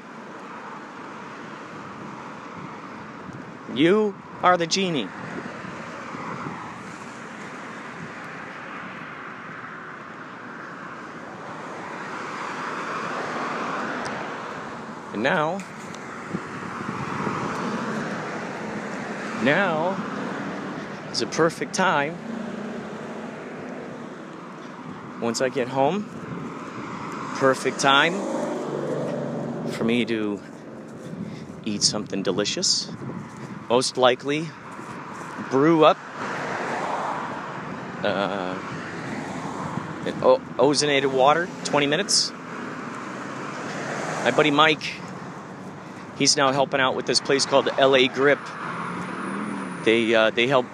You 3.74 4.14
are 4.42 4.56
the 4.56 4.66
genie. 4.66 5.08
Now, 15.24 15.58
now 19.42 19.96
is 21.10 21.22
a 21.22 21.26
perfect 21.26 21.72
time. 21.74 22.14
Once 25.22 25.40
I 25.40 25.48
get 25.48 25.68
home, 25.68 26.04
perfect 27.36 27.80
time 27.80 28.12
for 29.70 29.84
me 29.84 30.04
to 30.04 30.42
eat 31.64 31.82
something 31.82 32.22
delicious. 32.22 32.92
Most 33.70 33.96
likely, 33.96 34.50
brew 35.50 35.86
up 35.86 35.96
uh, 38.04 38.58
ozonated 40.58 41.10
water, 41.10 41.48
20 41.64 41.86
minutes. 41.86 42.30
My 44.22 44.30
buddy 44.30 44.50
Mike 44.50 45.00
He's 46.18 46.36
now 46.36 46.52
helping 46.52 46.80
out 46.80 46.94
with 46.94 47.06
this 47.06 47.20
place 47.20 47.44
called 47.44 47.66
LA 47.78 48.06
Grip. 48.06 48.38
They 49.84 50.14
uh, 50.14 50.30
they 50.30 50.46
help 50.46 50.66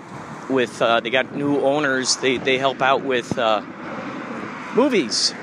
with 0.50 0.82
uh, 0.82 1.00
they 1.00 1.11
got 1.11 1.35
new 1.35 1.61
owners. 1.61 2.16
They 2.16 2.37
they 2.37 2.59
help 2.59 2.82
out 2.82 3.02
with 3.02 3.38
uh, 3.38 3.62
movies, 4.75 5.35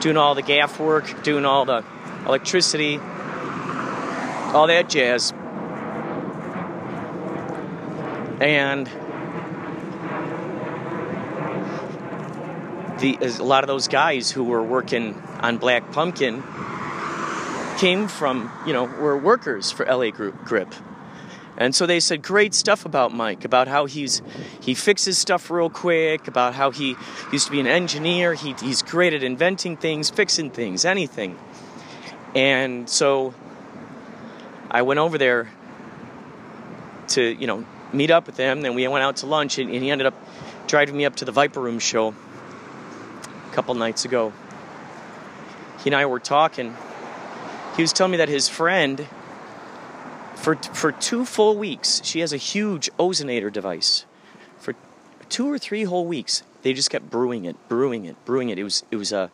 doing 0.00 0.16
all 0.16 0.34
the 0.34 0.42
gaff 0.42 0.78
work, 0.78 1.22
doing 1.22 1.46
all 1.46 1.64
the 1.64 1.84
electricity, 2.26 2.98
all 2.98 4.66
that 4.66 4.90
jazz. 4.90 5.32
And 8.40 8.86
the 12.98 13.16
a 13.20 13.42
lot 13.42 13.64
of 13.64 13.68
those 13.68 13.88
guys 13.88 14.30
who 14.30 14.44
were 14.44 14.62
working 14.62 15.14
on 15.40 15.56
Black 15.56 15.92
Pumpkin 15.92 16.42
came 17.84 18.08
from, 18.08 18.50
you 18.66 18.72
know, 18.72 18.84
were 18.84 19.14
workers 19.14 19.70
for 19.70 19.84
LA 19.84 20.08
Group 20.08 20.42
Grip. 20.42 20.74
And 21.58 21.74
so 21.74 21.84
they 21.84 22.00
said 22.00 22.22
great 22.22 22.54
stuff 22.54 22.86
about 22.86 23.12
Mike, 23.12 23.44
about 23.44 23.68
how 23.68 23.84
he's 23.84 24.22
he 24.62 24.72
fixes 24.72 25.18
stuff 25.18 25.50
real 25.50 25.68
quick, 25.68 26.26
about 26.26 26.54
how 26.54 26.70
he 26.70 26.96
used 27.30 27.44
to 27.44 27.52
be 27.52 27.60
an 27.60 27.66
engineer, 27.66 28.32
he, 28.32 28.54
he's 28.54 28.80
great 28.80 29.12
at 29.12 29.22
inventing 29.22 29.76
things, 29.76 30.08
fixing 30.08 30.48
things, 30.48 30.86
anything. 30.86 31.38
And 32.34 32.88
so 32.88 33.34
I 34.70 34.80
went 34.80 34.98
over 34.98 35.18
there 35.18 35.52
to, 37.08 37.22
you 37.22 37.46
know, 37.46 37.66
meet 37.92 38.10
up 38.10 38.26
with 38.26 38.38
him. 38.38 38.62
Then 38.62 38.74
we 38.74 38.88
went 38.88 39.04
out 39.04 39.16
to 39.16 39.26
lunch, 39.26 39.58
and, 39.58 39.70
and 39.70 39.84
he 39.84 39.90
ended 39.90 40.06
up 40.06 40.14
driving 40.68 40.96
me 40.96 41.04
up 41.04 41.16
to 41.16 41.26
the 41.26 41.32
Viper 41.32 41.60
Room 41.60 41.80
show 41.80 42.14
a 42.14 43.54
couple 43.54 43.74
nights 43.74 44.06
ago. 44.06 44.32
He 45.82 45.90
and 45.90 45.94
I 45.94 46.06
were 46.06 46.18
talking, 46.18 46.74
he 47.76 47.82
was 47.82 47.92
telling 47.92 48.12
me 48.12 48.18
that 48.18 48.28
his 48.28 48.48
friend 48.48 49.06
for 50.36 50.56
for 50.56 50.92
two 50.92 51.24
full 51.24 51.56
weeks 51.56 52.00
she 52.04 52.20
has 52.20 52.32
a 52.32 52.36
huge 52.36 52.90
ozonator 52.98 53.52
device. 53.52 54.04
For 54.58 54.74
two 55.28 55.50
or 55.50 55.58
three 55.58 55.84
whole 55.84 56.06
weeks 56.06 56.42
they 56.62 56.72
just 56.72 56.90
kept 56.90 57.10
brewing 57.10 57.44
it 57.44 57.56
brewing 57.68 58.04
it 58.04 58.22
brewing 58.24 58.50
it. 58.50 58.58
It 58.58 58.64
was 58.64 58.84
it 58.90 58.96
was 58.96 59.12
a 59.12 59.30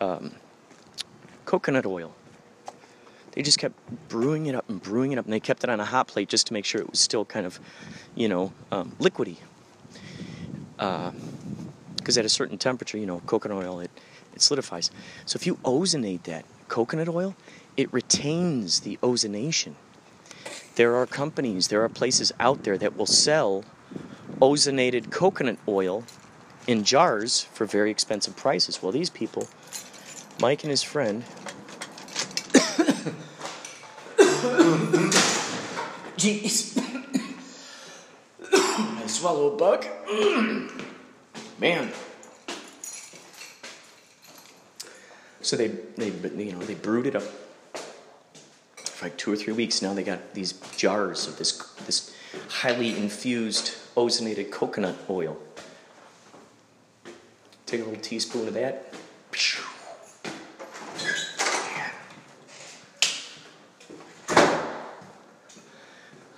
um, 0.00 0.32
coconut 1.44 1.86
oil. 1.86 2.14
They 3.32 3.42
just 3.42 3.58
kept 3.58 3.74
brewing 4.08 4.46
it 4.46 4.54
up 4.54 4.68
and 4.68 4.80
brewing 4.82 5.12
it 5.12 5.18
up 5.18 5.24
and 5.24 5.32
they 5.32 5.40
kept 5.40 5.64
it 5.64 5.70
on 5.70 5.80
a 5.80 5.84
hot 5.84 6.08
plate 6.08 6.28
just 6.28 6.46
to 6.48 6.52
make 6.52 6.64
sure 6.64 6.80
it 6.80 6.90
was 6.90 7.00
still 7.00 7.24
kind 7.24 7.46
of 7.46 7.58
you 8.14 8.28
know 8.28 8.52
um, 8.72 8.96
liquidy. 8.98 9.36
Because 10.76 12.18
uh, 12.18 12.20
at 12.20 12.26
a 12.26 12.28
certain 12.28 12.58
temperature 12.58 12.98
you 12.98 13.06
know 13.06 13.20
coconut 13.20 13.64
oil 13.64 13.80
it, 13.80 13.90
it 14.34 14.42
solidifies. 14.42 14.90
So 15.24 15.36
if 15.36 15.46
you 15.46 15.56
ozonate 15.64 16.24
that 16.24 16.44
coconut 16.68 17.08
oil, 17.08 17.34
it 17.76 17.92
retains 17.92 18.80
the 18.80 18.98
ozonation. 19.02 19.74
There 20.76 20.96
are 20.96 21.06
companies, 21.06 21.68
there 21.68 21.84
are 21.84 21.88
places 21.88 22.32
out 22.40 22.64
there 22.64 22.78
that 22.78 22.96
will 22.96 23.06
sell 23.06 23.64
ozonated 24.40 25.10
coconut 25.10 25.58
oil 25.68 26.04
in 26.66 26.84
jars 26.84 27.42
for 27.52 27.66
very 27.66 27.90
expensive 27.90 28.36
prices. 28.36 28.82
Well, 28.82 28.92
these 28.92 29.10
people, 29.10 29.48
Mike 30.40 30.64
and 30.64 30.70
his 30.70 30.82
friend, 30.82 31.24
jeez, 36.16 36.78
I 38.52 39.06
swallow 39.06 39.54
a 39.54 39.56
bug. 39.56 39.86
Man. 41.60 41.92
So 45.44 45.56
they, 45.56 45.68
they, 45.68 46.08
you 46.08 46.52
know, 46.52 46.60
they 46.60 46.74
brewed 46.74 47.06
it 47.06 47.14
up 47.14 47.22
for 48.76 49.04
like 49.04 49.18
two 49.18 49.30
or 49.30 49.36
three 49.36 49.52
weeks. 49.52 49.82
Now 49.82 49.92
they 49.92 50.02
got 50.02 50.32
these 50.32 50.52
jars 50.74 51.28
of 51.28 51.36
this, 51.36 51.52
this 51.84 52.16
highly 52.48 52.96
infused 52.96 53.74
ozonated 53.94 54.50
coconut 54.50 54.96
oil. 55.10 55.36
Take 57.66 57.82
a 57.82 57.84
little 57.84 58.00
teaspoon 58.00 58.48
of 58.48 58.54
that. 58.54 58.94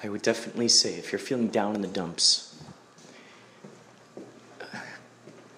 I 0.02 0.08
would 0.08 0.22
definitely 0.22 0.66
say 0.68 0.94
if 0.94 1.12
you're 1.12 1.20
feeling 1.20 1.46
down 1.46 1.76
in 1.76 1.80
the 1.80 1.88
dumps, 1.88 2.60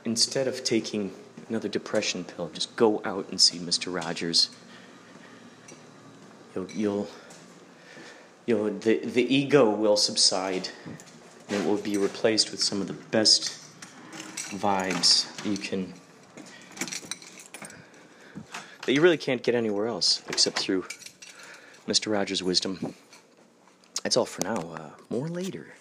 instead 0.05 0.47
of 0.47 0.65
taking 0.65 1.15
another 1.49 1.69
depression 1.69 2.25
pill. 2.25 2.51
Just 2.53 2.75
go 2.77 3.01
out 3.05 3.29
and 3.31 3.41
see 3.41 3.59
Mr. 3.59 3.95
Rogers. 3.95 4.51
You'll, 6.55 6.71
you'll, 6.71 7.09
you'll 8.47 8.65
the, 8.79 8.99
the 8.99 9.35
ego 9.35 9.71
will 9.71 9.97
subside 9.97 10.69
and 11.49 11.63
it 11.63 11.67
will 11.67 11.79
be 11.79 11.97
replaced 11.97 12.51
with 12.51 12.63
some 12.63 12.81
of 12.81 12.87
the 12.87 12.93
best 12.93 13.65
vibes 14.51 15.27
you 15.45 15.57
can, 15.57 15.93
that 18.85 18.93
you 18.93 19.01
really 19.01 19.17
can't 19.17 19.43
get 19.43 19.55
anywhere 19.55 19.87
else 19.87 20.23
except 20.29 20.59
through 20.59 20.85
Mr. 21.87 22.13
Rogers' 22.13 22.43
wisdom. 22.43 22.95
That's 24.03 24.17
all 24.17 24.27
for 24.27 24.43
now. 24.43 24.57
Uh, 24.57 24.91
more 25.11 25.29
later. 25.29 25.75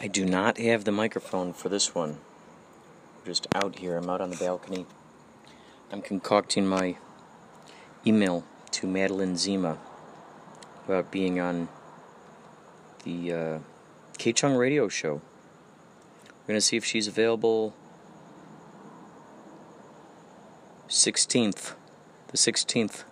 I 0.00 0.08
do 0.08 0.24
not 0.24 0.58
have 0.58 0.84
the 0.84 0.92
microphone 0.92 1.52
for 1.52 1.68
this 1.68 1.94
one. 1.94 2.10
I'm 2.10 3.24
just 3.24 3.46
out 3.54 3.78
here. 3.78 3.96
I'm 3.96 4.10
out 4.10 4.20
on 4.20 4.30
the 4.30 4.36
balcony. 4.36 4.86
I'm 5.90 6.02
concocting 6.02 6.66
my 6.66 6.96
email 8.06 8.44
to 8.72 8.86
Madeline 8.86 9.36
Zima 9.36 9.78
about 10.84 11.10
being 11.10 11.40
on 11.40 11.68
the 13.04 13.32
uh, 13.32 13.58
K 14.18 14.32
Chung 14.32 14.56
radio 14.56 14.88
show. 14.88 15.22
We're 16.26 16.48
going 16.48 16.58
to 16.58 16.60
see 16.60 16.76
if 16.76 16.84
she's 16.84 17.06
available 17.06 17.74
16th, 20.88 21.74
the 22.28 22.36
16th, 22.36 23.04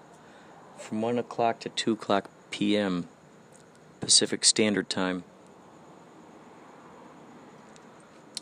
from 0.82 1.00
1 1.00 1.18
o'clock 1.18 1.60
to 1.60 1.68
2 1.68 1.92
o'clock 1.92 2.28
p.m. 2.50 3.08
Pacific 4.00 4.44
Standard 4.44 4.90
Time. 4.90 5.24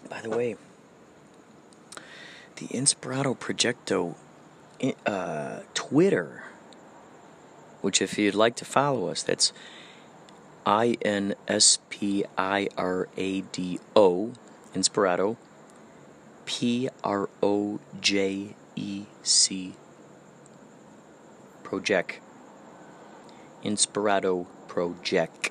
By 0.08 0.20
the 0.22 0.30
way, 0.30 0.56
the 2.56 2.66
Inspirado 2.68 3.36
Projecto 3.38 4.16
i- 4.82 4.94
uh, 5.06 5.60
Twitter, 5.74 6.44
which 7.80 8.02
if 8.02 8.18
you'd 8.18 8.34
like 8.34 8.56
to 8.56 8.64
follow 8.64 9.08
us, 9.08 9.22
that's 9.22 9.52
I 10.66 10.96
N 11.02 11.34
S 11.46 11.78
P 11.90 12.24
I 12.36 12.68
R 12.76 13.08
A 13.16 13.42
D 13.42 13.78
O, 13.94 14.32
Inspirado, 14.74 15.36
P 16.44 16.88
R 17.04 17.28
O 17.42 17.78
J 18.00 18.54
E 18.76 19.04
C, 19.22 19.74
Project. 21.62 22.20
Inspirado 23.64 24.46
Project. 24.68 25.50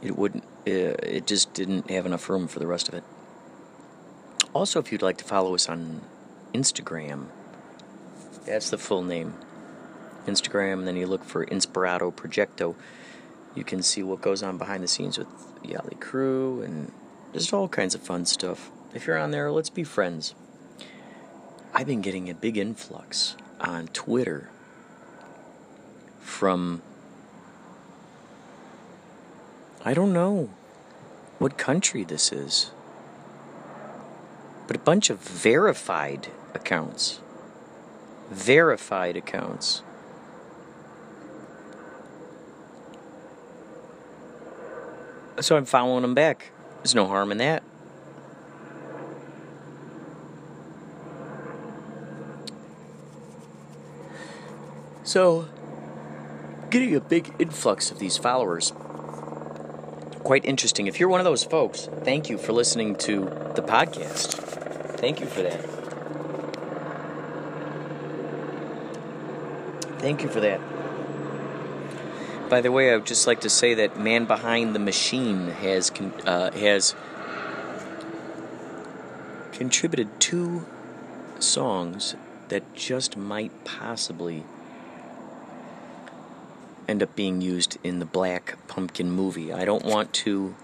It 0.00 0.16
wouldn't, 0.16 0.44
uh, 0.66 0.98
it 1.02 1.26
just 1.26 1.54
didn't 1.54 1.90
have 1.90 2.06
enough 2.06 2.28
room 2.28 2.48
for 2.48 2.58
the 2.58 2.66
rest 2.66 2.88
of 2.88 2.94
it. 2.94 3.04
Also, 4.52 4.80
if 4.80 4.92
you'd 4.92 5.02
like 5.02 5.16
to 5.18 5.24
follow 5.24 5.54
us 5.54 5.68
on 5.68 6.02
Instagram, 6.52 7.26
that's 8.44 8.70
the 8.70 8.78
full 8.78 9.02
name. 9.02 9.34
Instagram, 10.26 10.74
and 10.74 10.86
then 10.86 10.96
you 10.96 11.06
look 11.06 11.24
for 11.24 11.46
Inspirado 11.46 12.12
Projecto. 12.12 12.74
You 13.54 13.64
can 13.64 13.82
see 13.82 14.02
what 14.02 14.20
goes 14.20 14.42
on 14.42 14.58
behind 14.58 14.82
the 14.82 14.88
scenes 14.88 15.18
with 15.18 15.28
Yali 15.62 15.98
Crew 16.00 16.62
and 16.62 16.92
just 17.32 17.52
all 17.52 17.68
kinds 17.68 17.94
of 17.94 18.02
fun 18.02 18.24
stuff. 18.26 18.70
If 18.94 19.06
you're 19.06 19.18
on 19.18 19.30
there, 19.30 19.50
let's 19.50 19.70
be 19.70 19.84
friends. 19.84 20.34
I've 21.74 21.86
been 21.86 22.02
getting 22.02 22.28
a 22.28 22.34
big 22.34 22.58
influx 22.58 23.36
on 23.60 23.88
Twitter 23.88 24.50
from 26.22 26.80
I 29.84 29.94
don't 29.94 30.12
know 30.12 30.48
what 31.38 31.58
country 31.58 32.04
this 32.04 32.32
is, 32.32 32.70
but 34.68 34.76
a 34.76 34.78
bunch 34.78 35.10
of 35.10 35.18
verified 35.18 36.28
accounts. 36.54 37.20
Verified 38.30 39.16
accounts. 39.16 39.82
So 45.40 45.56
I'm 45.56 45.64
following 45.64 46.02
them 46.02 46.14
back. 46.14 46.52
There's 46.76 46.94
no 46.94 47.08
harm 47.08 47.32
in 47.32 47.38
that. 47.38 47.64
So, 55.02 55.48
getting 56.72 56.96
a 56.96 57.00
big 57.00 57.34
influx 57.38 57.90
of 57.90 57.98
these 57.98 58.16
followers. 58.16 58.72
Quite 60.24 60.44
interesting. 60.46 60.86
If 60.86 60.98
you're 60.98 61.10
one 61.10 61.20
of 61.20 61.24
those 61.24 61.44
folks, 61.44 61.88
thank 62.02 62.30
you 62.30 62.38
for 62.38 62.52
listening 62.52 62.96
to 62.96 63.26
the 63.54 63.62
podcast. 63.62 64.32
Thank 64.98 65.20
you 65.20 65.26
for 65.26 65.42
that. 65.42 65.60
Thank 70.00 70.22
you 70.22 70.28
for 70.28 70.40
that. 70.40 70.60
By 72.48 72.62
the 72.62 72.72
way, 72.72 72.90
I 72.90 72.96
would 72.96 73.06
just 73.06 73.26
like 73.26 73.42
to 73.42 73.50
say 73.50 73.74
that 73.74 73.98
Man 73.98 74.24
Behind 74.24 74.74
the 74.74 74.78
Machine 74.78 75.48
has 75.48 75.92
uh, 76.24 76.50
has 76.52 76.94
contributed 79.52 80.08
two 80.20 80.66
songs 81.38 82.16
that 82.48 82.74
just 82.74 83.16
might 83.16 83.64
possibly 83.64 84.44
end 86.88 87.02
up 87.02 87.14
being 87.14 87.40
used 87.40 87.78
in 87.82 87.98
the 87.98 88.04
Black 88.04 88.56
Pumpkin 88.68 89.10
movie. 89.10 89.52
I 89.52 89.64
don't 89.64 89.84
want 89.84 90.12
to 90.14 90.54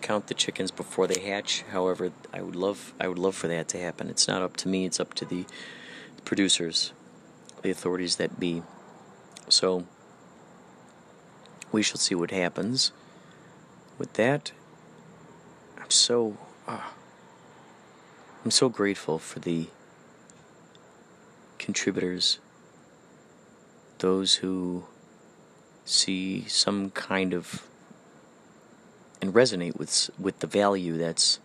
count 0.00 0.28
the 0.28 0.34
chickens 0.34 0.70
before 0.70 1.06
they 1.06 1.20
hatch. 1.20 1.62
However, 1.70 2.12
I 2.32 2.42
would 2.42 2.56
love 2.56 2.94
I 3.00 3.08
would 3.08 3.18
love 3.18 3.34
for 3.34 3.48
that 3.48 3.68
to 3.68 3.78
happen. 3.78 4.08
It's 4.08 4.26
not 4.26 4.42
up 4.42 4.56
to 4.58 4.68
me, 4.68 4.86
it's 4.86 5.00
up 5.00 5.14
to 5.14 5.24
the 5.24 5.44
producers, 6.24 6.92
the 7.62 7.70
authorities 7.70 8.16
that 8.16 8.38
be. 8.40 8.62
So 9.48 9.84
we 11.72 11.82
shall 11.82 11.98
see 11.98 12.14
what 12.14 12.30
happens. 12.30 12.92
With 13.98 14.14
that, 14.14 14.52
I'm 15.78 15.90
so 15.90 16.36
ah, 16.66 16.92
I'm 18.44 18.50
so 18.50 18.68
grateful 18.68 19.18
for 19.18 19.40
the 19.40 19.66
contributors, 21.58 22.38
those 23.98 24.36
who 24.36 24.84
see 25.90 26.44
some 26.48 26.90
kind 26.90 27.34
of 27.34 27.66
and 29.20 29.34
resonate 29.34 29.76
with 29.76 30.10
with 30.18 30.38
the 30.38 30.46
value 30.46 30.96
that's 30.96 31.38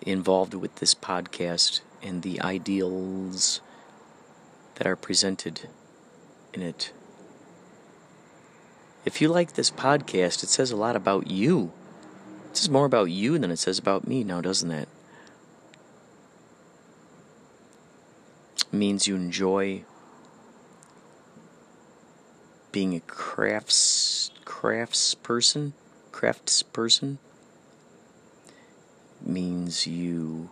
involved 0.00 0.54
with 0.54 0.76
this 0.76 0.94
podcast 0.94 1.80
and 2.02 2.22
the 2.22 2.40
ideals 2.40 3.60
that 4.76 4.86
are 4.86 4.96
presented 4.96 5.68
in 6.52 6.62
it. 6.62 6.92
If 9.04 9.20
you 9.20 9.28
like 9.28 9.54
this 9.54 9.70
podcast, 9.70 10.42
it 10.42 10.48
says 10.48 10.70
a 10.70 10.76
lot 10.76 10.96
about 10.96 11.30
you. 11.30 11.72
It 12.50 12.56
says 12.56 12.70
more 12.70 12.86
about 12.86 13.10
you 13.10 13.38
than 13.38 13.50
it 13.50 13.58
says 13.58 13.78
about 13.78 14.06
me 14.06 14.24
now, 14.24 14.40
doesn't 14.40 14.70
it? 14.70 14.88
It 18.56 18.72
means 18.72 19.06
you 19.06 19.16
enjoy 19.16 19.84
being 22.72 22.94
a 22.94 23.00
crafts 23.00 24.30
crafts 24.46 25.14
person, 25.14 25.74
crafts 26.10 26.62
person 26.62 27.18
means 29.24 29.86
you 29.86 30.48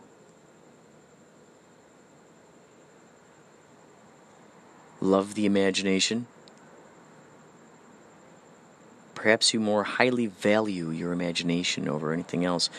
love 5.00 5.34
the 5.34 5.46
imagination. 5.46 6.26
Perhaps 9.14 9.52
you 9.52 9.60
more 9.60 9.84
highly 9.84 10.26
value 10.26 10.90
your 10.90 11.12
imagination 11.12 11.88
over 11.88 12.12
anything 12.12 12.44
else. 12.44 12.70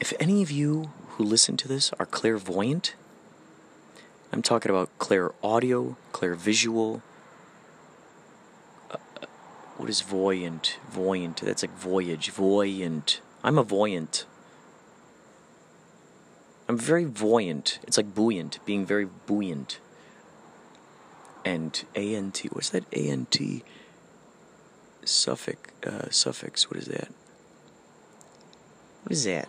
If 0.00 0.12
any 0.18 0.42
of 0.42 0.50
you 0.50 0.90
who 1.10 1.24
listen 1.24 1.56
to 1.58 1.68
this 1.68 1.92
are 1.98 2.06
clairvoyant, 2.06 2.94
I'm 4.32 4.42
talking 4.42 4.70
about 4.70 4.90
clair 4.98 5.32
audio, 5.42 5.96
clair 6.12 6.34
visual, 6.34 7.02
what 9.82 9.90
is 9.90 10.00
voyant? 10.00 10.78
Voyant. 10.88 11.38
That's 11.38 11.64
like 11.64 11.76
voyage. 11.76 12.30
Voyant. 12.30 13.20
I'm 13.42 13.58
a 13.58 13.64
voyant. 13.64 14.26
I'm 16.68 16.78
very 16.78 17.02
voyant. 17.04 17.80
It's 17.82 17.96
like 17.96 18.14
buoyant, 18.14 18.60
being 18.64 18.86
very 18.86 19.06
buoyant. 19.26 19.80
And 21.44 21.82
ant. 21.96 22.38
What's 22.52 22.70
that 22.70 22.84
ant 22.96 23.36
suffix? 25.04 25.72
Uh, 25.84 26.08
suffix. 26.10 26.70
What 26.70 26.78
is 26.78 26.86
that? 26.86 27.08
What 29.02 29.10
is 29.10 29.24
that? 29.24 29.48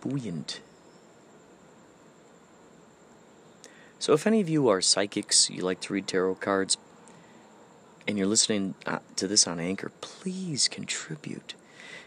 Buoyant. 0.00 0.60
So, 3.98 4.12
if 4.12 4.28
any 4.28 4.40
of 4.40 4.48
you 4.48 4.68
are 4.68 4.80
psychics, 4.80 5.50
you 5.50 5.62
like 5.62 5.80
to 5.80 5.92
read 5.92 6.06
tarot 6.06 6.36
cards, 6.36 6.76
and 8.06 8.18
you're 8.18 8.26
listening 8.26 8.74
uh, 8.86 8.98
to 9.16 9.28
this 9.28 9.46
on 9.46 9.60
Anchor, 9.60 9.90
please 10.00 10.68
contribute. 10.68 11.54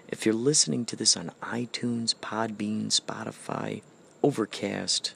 If 0.07 0.25
you're 0.25 0.35
listening 0.35 0.85
to 0.85 0.95
this 0.95 1.17
on 1.17 1.31
iTunes, 1.41 2.13
Podbean, 2.15 2.87
Spotify, 2.87 3.81
Overcast, 4.21 5.13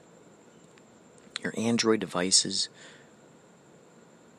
your 1.42 1.54
Android 1.56 2.00
devices, 2.00 2.68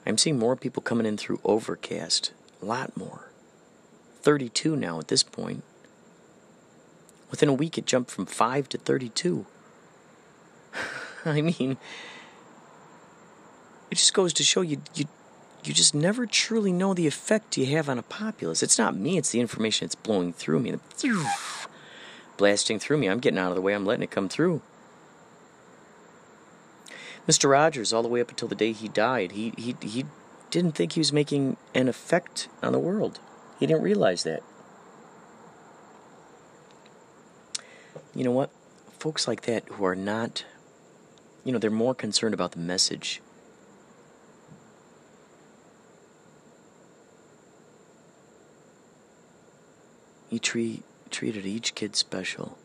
I'm 0.06 0.18
seeing 0.18 0.40
more 0.40 0.56
people 0.56 0.82
coming 0.82 1.06
in 1.06 1.18
through 1.18 1.40
Overcast. 1.44 2.32
A 2.62 2.66
lot 2.66 2.98
more. 2.98 3.32
32 4.22 4.76
now 4.76 5.00
at 5.00 5.08
this 5.08 5.24
point. 5.24 5.64
Within 7.30 7.50
a 7.50 7.54
week, 7.54 7.78
it 7.78 7.86
jumped 7.86 8.12
from 8.12 8.26
5 8.26 8.70
to 8.70 8.78
32. 8.78 9.46
I 11.26 11.42
mean, 11.42 11.78
it 13.90 13.96
just 13.96 14.14
goes 14.14 14.34
to 14.34 14.44
show 14.44 14.62
you, 14.62 14.82
you 14.96 15.06
you 15.64 15.74
just 15.74 15.94
never 15.94 16.26
truly 16.26 16.72
know 16.72 16.94
the 16.94 17.08
effect 17.08 17.58
you 17.58 17.66
have 17.68 17.88
on 17.88 18.00
a 18.00 18.04
populace. 18.04 18.64
It's 18.64 18.78
not 18.78 18.96
me, 18.96 19.18
it's 19.18 19.32
the 19.32 19.40
information 19.40 19.86
that's 19.86 19.96
blowing 19.96 20.34
through 20.34 20.60
me. 20.60 20.76
Blasting 22.38 22.80
through 22.80 22.98
me. 22.98 23.08
I'm 23.08 23.20
getting 23.20 23.38
out 23.38 23.50
of 23.50 23.56
the 23.56 23.62
way, 23.62 23.74
I'm 23.74 23.86
letting 23.86 24.04
it 24.04 24.12
come 24.12 24.30
through. 24.30 24.62
Mr. 27.28 27.50
Rogers, 27.50 27.94
all 27.94 28.02
the 28.02 28.10
way 28.10 28.22
up 28.22 28.30
until 28.30 28.48
the 28.48 28.56
day 28.56 28.72
he 28.72 28.88
died, 28.88 29.34
he, 29.34 29.54
he, 29.58 29.76
he 29.82 30.06
didn't 30.50 30.74
think 30.74 30.94
he 30.94 31.00
was 31.00 31.14
making 31.14 31.58
an 31.76 31.88
effect 31.88 32.48
on 32.64 32.72
the 32.72 32.80
world. 32.80 33.20
He 33.60 33.68
didn't 33.68 33.84
realize 33.84 34.24
that. 34.24 34.42
You 38.16 38.24
know 38.24 38.32
what? 38.32 38.50
Folks 38.98 39.28
like 39.28 39.42
that 39.42 39.68
who 39.70 39.86
are 39.86 39.96
not, 39.96 40.46
you 41.44 41.52
know, 41.52 41.60
they're 41.60 41.70
more 41.70 41.94
concerned 41.94 42.34
about 42.34 42.54
the 42.54 42.60
message 42.60 43.22
He 50.32 50.40
treat, 50.40 50.84
treated 51.10 51.46
each 51.46 51.76
kid 51.76 51.94
special. 51.98 52.58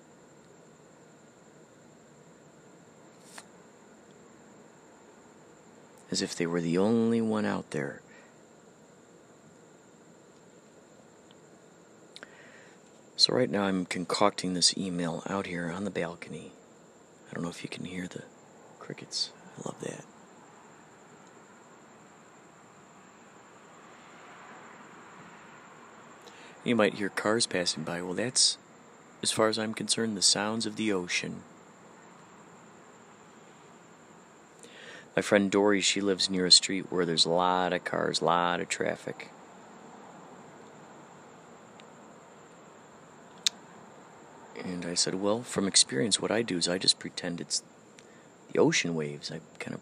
As 6.12 6.22
if 6.22 6.36
they 6.36 6.46
were 6.46 6.60
the 6.60 6.78
only 6.78 7.20
one 7.20 7.44
out 7.44 7.72
there. 7.72 8.02
So, 13.16 13.34
right 13.34 13.50
now, 13.50 13.64
I'm 13.64 13.84
concocting 13.84 14.54
this 14.54 14.78
email 14.78 15.24
out 15.28 15.46
here 15.46 15.68
on 15.68 15.82
the 15.82 15.90
balcony. 15.90 16.52
I 17.28 17.34
don't 17.34 17.42
know 17.42 17.50
if 17.50 17.64
you 17.64 17.68
can 17.68 17.84
hear 17.84 18.06
the 18.06 18.22
crickets. 18.78 19.30
I 19.58 19.68
love 19.68 19.80
that. 19.80 20.04
You 26.66 26.74
might 26.74 26.94
hear 26.94 27.10
cars 27.10 27.46
passing 27.46 27.84
by. 27.84 28.02
Well, 28.02 28.14
that's, 28.14 28.58
as 29.22 29.30
far 29.30 29.46
as 29.46 29.56
I'm 29.56 29.72
concerned, 29.72 30.16
the 30.16 30.20
sounds 30.20 30.66
of 30.66 30.74
the 30.74 30.92
ocean. 30.92 31.42
My 35.14 35.22
friend 35.22 35.48
Dory, 35.48 35.80
she 35.80 36.00
lives 36.00 36.28
near 36.28 36.44
a 36.44 36.50
street 36.50 36.90
where 36.90 37.06
there's 37.06 37.24
a 37.24 37.30
lot 37.30 37.72
of 37.72 37.84
cars, 37.84 38.20
a 38.20 38.24
lot 38.24 38.60
of 38.60 38.68
traffic. 38.68 39.30
And 44.64 44.84
I 44.84 44.94
said, 44.94 45.14
Well, 45.14 45.42
from 45.42 45.68
experience, 45.68 46.20
what 46.20 46.32
I 46.32 46.42
do 46.42 46.56
is 46.56 46.68
I 46.68 46.78
just 46.78 46.98
pretend 46.98 47.40
it's 47.40 47.62
the 48.52 48.58
ocean 48.58 48.96
waves. 48.96 49.30
I 49.30 49.38
kind 49.60 49.74
of 49.74 49.80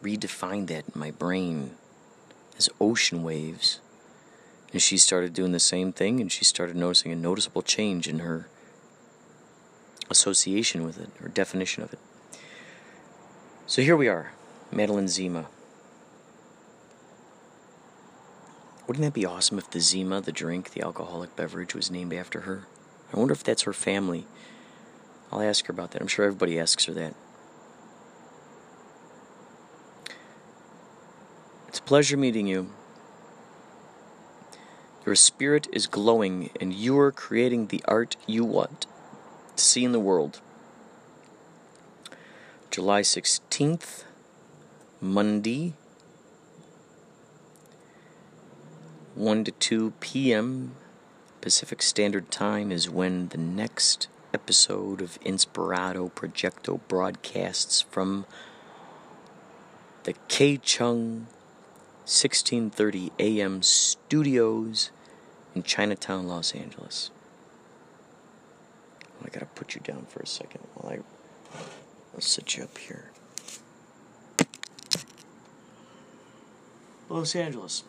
redefine 0.00 0.68
that 0.68 0.84
in 0.94 1.00
my 1.00 1.10
brain 1.10 1.72
as 2.56 2.68
ocean 2.80 3.24
waves. 3.24 3.80
And 4.72 4.80
she 4.80 4.98
started 4.98 5.32
doing 5.32 5.52
the 5.52 5.60
same 5.60 5.92
thing, 5.92 6.20
and 6.20 6.30
she 6.30 6.44
started 6.44 6.76
noticing 6.76 7.10
a 7.12 7.16
noticeable 7.16 7.62
change 7.62 8.06
in 8.06 8.20
her 8.20 8.48
association 10.08 10.84
with 10.84 10.98
it, 11.00 11.10
or 11.22 11.28
definition 11.28 11.82
of 11.82 11.92
it. 11.92 11.98
So 13.66 13.82
here 13.82 13.96
we 13.96 14.08
are, 14.08 14.32
Madeline 14.72 15.08
Zima. 15.08 15.46
Wouldn't 18.86 19.04
that 19.04 19.14
be 19.14 19.24
awesome 19.24 19.58
if 19.58 19.70
the 19.70 19.78
Zima, 19.80 20.20
the 20.20 20.32
drink, 20.32 20.70
the 20.70 20.82
alcoholic 20.82 21.36
beverage, 21.36 21.74
was 21.74 21.90
named 21.92 22.12
after 22.12 22.40
her? 22.40 22.66
I 23.12 23.18
wonder 23.18 23.32
if 23.32 23.44
that's 23.44 23.62
her 23.62 23.72
family. 23.72 24.26
I'll 25.30 25.42
ask 25.42 25.66
her 25.66 25.72
about 25.72 25.92
that. 25.92 26.02
I'm 26.02 26.08
sure 26.08 26.24
everybody 26.24 26.58
asks 26.58 26.86
her 26.86 26.92
that. 26.94 27.14
It's 31.68 31.78
a 31.78 31.82
pleasure 31.82 32.16
meeting 32.16 32.48
you. 32.48 32.70
Your 35.06 35.14
spirit 35.14 35.66
is 35.72 35.86
glowing, 35.86 36.50
and 36.60 36.74
you 36.74 36.98
are 36.98 37.10
creating 37.10 37.68
the 37.68 37.82
art 37.86 38.16
you 38.26 38.44
want 38.44 38.86
to 39.56 39.64
see 39.64 39.84
in 39.84 39.92
the 39.92 40.00
world. 40.00 40.40
July 42.70 43.00
16th, 43.00 44.04
Monday, 45.00 45.72
1 49.14 49.44
to 49.44 49.50
2 49.52 49.92
p.m. 50.00 50.76
Pacific 51.40 51.82
Standard 51.82 52.30
Time 52.30 52.70
is 52.70 52.90
when 52.90 53.28
the 53.28 53.38
next 53.38 54.08
episode 54.34 55.00
of 55.00 55.18
Inspirado 55.20 56.12
Projecto 56.12 56.80
broadcasts 56.88 57.80
from 57.80 58.26
the 60.04 60.14
K 60.28 60.58
Chung 60.58 61.26
1630 62.10 63.12
AM 63.20 63.62
studios 63.62 64.90
in 65.54 65.62
Chinatown, 65.62 66.26
Los 66.26 66.52
Angeles. 66.56 67.12
Oh, 69.04 69.26
I 69.26 69.28
gotta 69.28 69.46
put 69.46 69.76
you 69.76 69.80
down 69.80 70.06
for 70.08 70.18
a 70.18 70.26
second 70.26 70.66
while 70.74 70.92
I 70.92 70.98
I'll 72.12 72.20
sit 72.20 72.56
you 72.56 72.64
up 72.64 72.76
here. 72.78 73.12
Los 77.08 77.36
Angeles. 77.36 77.84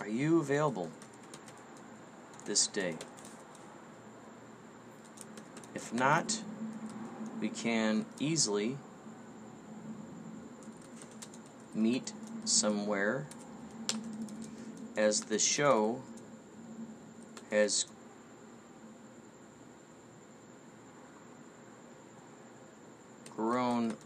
Are 0.00 0.08
you 0.08 0.40
available 0.40 0.88
this 2.46 2.66
day? 2.66 2.96
If 5.74 5.92
not, 5.92 6.42
we 7.38 7.50
can 7.50 8.06
easily 8.18 8.78
meet 11.74 12.12
somewhere 12.44 13.26
as 14.96 15.22
the 15.22 15.38
show 15.38 16.00
has 17.50 17.86
grown 23.36 23.96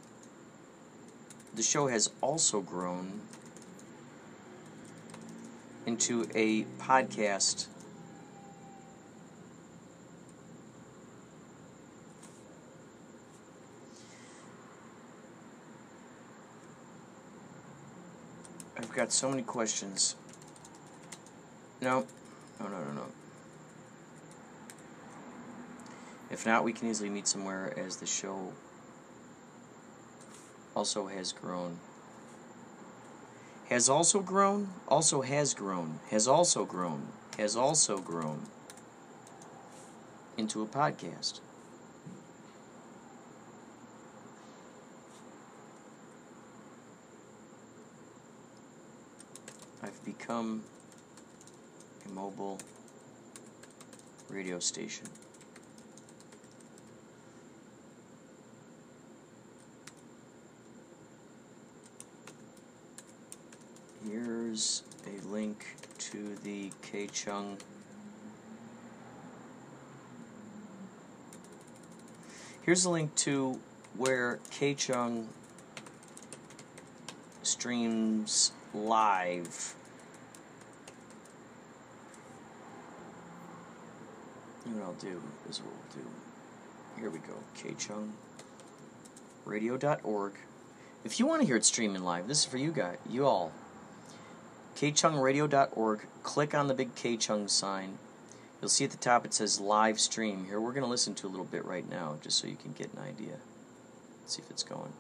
the 1.55 1.62
show 1.62 1.87
has 1.87 2.11
also 2.20 2.61
grown 2.61 3.20
into 5.87 6.26
a 6.35 6.64
podcast 6.79 7.66
I've 18.76 18.86
got 18.96 19.12
so 19.12 19.28
many 19.28 19.42
questions. 19.42 20.16
No, 21.82 22.06
no, 22.59 22.66
no, 22.66 22.78
no, 22.82 22.92
no. 22.92 23.06
If 26.30 26.46
not, 26.46 26.64
we 26.64 26.72
can 26.72 26.88
easily 26.88 27.11
meet 27.11 27.28
somewhere 27.28 27.78
as 27.78 27.96
the 27.96 28.06
show 28.06 28.52
also 30.74 31.09
has 31.09 31.32
grown. 31.32 31.78
Has 33.68 33.88
also 33.88 34.20
grown, 34.20 34.68
also 34.88 35.20
has 35.20 35.52
grown, 35.52 36.00
has 36.11 36.26
also 36.26 36.64
grown, 36.64 37.09
has 37.37 37.54
also 37.54 37.98
grown 37.98 38.46
into 40.38 40.62
a 40.62 40.66
podcast. 40.66 41.40
I've 49.82 49.96
become 50.07 50.62
a 52.07 52.09
mobile 52.09 52.59
radio 54.31 54.59
station. 54.59 55.07
Here's 64.09 64.85
a 65.07 65.27
link 65.27 65.66
to 65.99 66.37
the 66.37 66.71
K 66.81 67.09
Chung 67.09 67.59
Here's 72.66 72.85
a 72.85 72.90
link 72.90 73.14
to 73.16 73.61
where 73.97 74.40
K 74.51 74.75
Chung 74.75 75.29
streams 77.45 78.51
live. 78.75 79.77
What 84.77 84.87
I'll 84.87 84.95
do 84.95 85.23
is 85.49 85.61
what 85.61 85.73
we'll 85.73 86.05
do. 86.05 86.09
Here 87.01 87.11
we 87.11 87.19
go. 87.19 87.35
KChungRadio.org. 89.47 90.33
If 91.05 91.21
you 91.21 91.27
want 91.27 91.43
to 91.43 91.47
hear 91.47 91.57
it 91.57 91.65
streaming 91.65 92.03
live, 92.03 92.27
this 92.27 92.41
is 92.41 92.45
for 92.45 92.59
you 92.59 92.73
guys, 92.73 92.99
you 93.09 93.27
all. 93.27 93.53
KChungRadio.org. 94.77 96.07
Click 96.23 96.55
on 96.55 96.67
the 96.69 96.75
big 96.75 96.95
K 96.95 97.17
Chung 97.17 97.49
sign. 97.49 97.99
You'll 98.61 98.69
see 98.69 98.85
at 98.85 98.91
the 98.91 98.97
top 98.97 99.25
it 99.25 99.35
says 99.35 99.61
live 99.61 100.01
stream. 100.01 100.47
Here, 100.47 100.61
we're 100.61 100.73
going 100.73 100.85
to 100.85 100.91
listen 100.91 101.15
to 101.17 101.27
a 101.27 101.29
little 101.29 101.45
bit 101.45 101.65
right 101.65 101.89
now, 101.89 102.17
just 102.23 102.39
so 102.39 102.47
you 102.47 102.57
can 102.57 102.73
get 102.73 102.93
an 102.93 103.01
idea. 103.01 103.37
Let's 104.23 104.37
see 104.37 104.43
if 104.43 104.51
it's 104.51 104.62
going. 104.62 104.93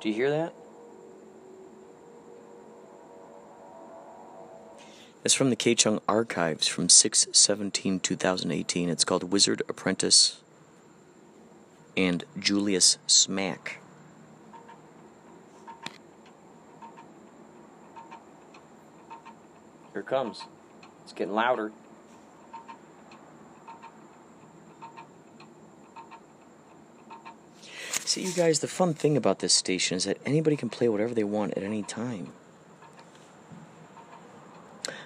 Do 0.00 0.08
you 0.08 0.14
hear 0.14 0.30
that? 0.30 0.54
It's 5.24 5.34
from 5.34 5.50
the 5.50 5.56
K 5.56 5.74
Chung 5.74 6.00
archives 6.08 6.68
from 6.68 6.88
6 6.88 7.26
17 7.32 7.98
2018. 7.98 8.88
It's 8.88 9.04
called 9.04 9.32
Wizard 9.32 9.62
Apprentice 9.68 10.40
and 11.96 12.22
Julius 12.38 12.98
Smack. 13.08 13.80
Here 19.92 20.02
comes. 20.04 20.42
It's 21.02 21.12
getting 21.12 21.34
louder. 21.34 21.72
See, 28.18 28.24
you 28.24 28.32
guys, 28.32 28.58
the 28.58 28.66
fun 28.66 28.94
thing 28.94 29.16
about 29.16 29.38
this 29.38 29.54
station 29.54 29.96
is 29.96 30.02
that 30.02 30.18
anybody 30.26 30.56
can 30.56 30.68
play 30.68 30.88
whatever 30.88 31.14
they 31.14 31.22
want 31.22 31.56
at 31.56 31.62
any 31.62 31.84
time. 31.84 32.32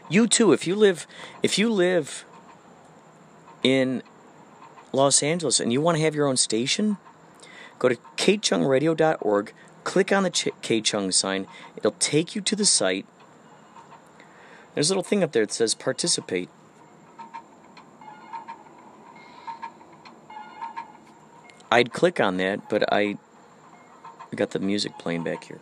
You 0.09 0.27
too, 0.27 0.55
if 0.55 0.67
you 0.67 0.75
live, 0.75 1.07
if 1.43 1.59
you 1.59 1.71
live 1.71 2.25
in 3.63 4.03
Los 4.93 5.23
Angeles 5.23 5.61
and 5.61 5.71
you 5.75 5.83
want 5.83 5.99
to 5.99 6.03
have 6.03 6.15
your 6.15 6.27
own 6.27 6.39
station, 6.39 6.97
go 7.79 7.91
to 7.91 7.97
kchungradio.org, 8.17 9.53
click 9.85 10.11
on 10.11 10.23
the 10.23 10.31
Ch- 10.31 10.49
Kchung 10.63 11.13
sign. 11.13 11.47
It'll 11.77 11.97
take 11.99 12.35
you 12.35 12.41
to 12.41 12.57
the 12.57 12.65
site. 12.65 13.05
There's 14.73 14.89
a 14.89 14.95
little 14.95 15.03
thing 15.03 15.23
up 15.23 15.33
there 15.33 15.45
that 15.45 15.53
says 15.53 15.75
participate. 15.75 16.49
I'd 21.73 21.91
click 21.91 22.21
on 22.21 22.37
that, 22.37 22.69
but 22.69 22.93
I 22.93 23.17
got 24.35 24.51
the 24.51 24.59
music 24.59 24.99
playing 24.99 25.25
back 25.25 25.45
here. 25.45 25.59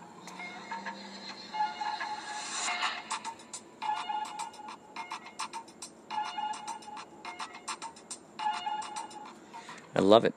I 9.94 10.00
love 10.00 10.24
it. 10.24 10.34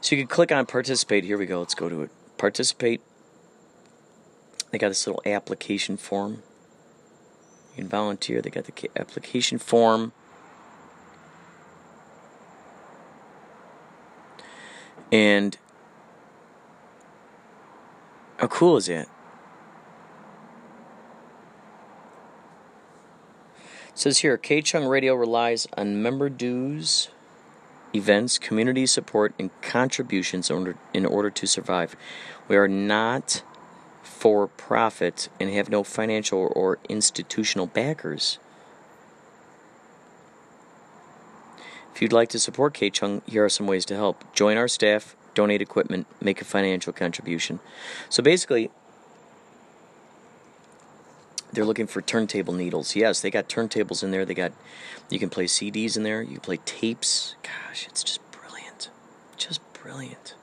So 0.00 0.14
you 0.14 0.22
can 0.22 0.28
click 0.28 0.52
on 0.52 0.64
participate. 0.64 1.24
Here 1.24 1.36
we 1.36 1.46
go. 1.46 1.58
Let's 1.58 1.74
go 1.74 1.88
to 1.88 2.02
it. 2.02 2.10
Participate. 2.36 3.00
They 4.70 4.78
got 4.78 4.90
this 4.90 5.04
little 5.08 5.22
application 5.26 5.96
form. 5.96 6.44
You 7.74 7.82
can 7.82 7.88
volunteer. 7.88 8.40
They 8.40 8.50
got 8.50 8.66
the 8.66 8.90
application 8.94 9.58
form. 9.58 10.12
And 15.10 15.56
how 18.38 18.46
cool 18.46 18.76
is 18.76 18.86
that? 18.86 19.08
It 23.88 23.98
says 24.02 24.18
here, 24.18 24.38
Kchung 24.38 24.88
Radio 24.88 25.14
relies 25.14 25.66
on 25.76 26.00
member 26.02 26.28
dues, 26.28 27.08
events, 27.94 28.38
community 28.38 28.86
support, 28.86 29.34
and 29.38 29.50
contributions 29.60 30.50
in 30.50 30.56
order, 30.56 30.76
in 30.94 31.06
order 31.06 31.30
to 31.30 31.46
survive. 31.46 31.96
We 32.46 32.56
are 32.56 32.68
not 32.68 33.42
for 34.02 34.46
profit 34.46 35.28
and 35.40 35.50
have 35.50 35.68
no 35.68 35.82
financial 35.82 36.52
or 36.54 36.78
institutional 36.88 37.66
backers. 37.66 38.38
If 41.98 42.02
you'd 42.02 42.12
like 42.12 42.28
to 42.28 42.38
support 42.38 42.74
Kchung, 42.74 43.28
here 43.28 43.44
are 43.44 43.48
some 43.48 43.66
ways 43.66 43.84
to 43.86 43.96
help. 43.96 44.32
Join 44.32 44.56
our 44.56 44.68
staff, 44.68 45.16
donate 45.34 45.60
equipment, 45.60 46.06
make 46.20 46.40
a 46.40 46.44
financial 46.44 46.92
contribution. 46.92 47.58
So 48.08 48.22
basically, 48.22 48.70
they're 51.52 51.64
looking 51.64 51.88
for 51.88 52.00
turntable 52.00 52.54
needles. 52.54 52.94
Yes, 52.94 53.20
they 53.20 53.32
got 53.32 53.48
turntables 53.48 54.04
in 54.04 54.12
there. 54.12 54.24
They 54.24 54.34
got 54.34 54.52
you 55.10 55.18
can 55.18 55.28
play 55.28 55.46
CDs 55.46 55.96
in 55.96 56.04
there. 56.04 56.22
You 56.22 56.34
can 56.34 56.40
play 56.40 56.58
tapes. 56.58 57.34
Gosh, 57.42 57.88
it's 57.88 58.04
just 58.04 58.20
brilliant. 58.30 58.90
Just 59.36 59.60
brilliant. 59.72 60.36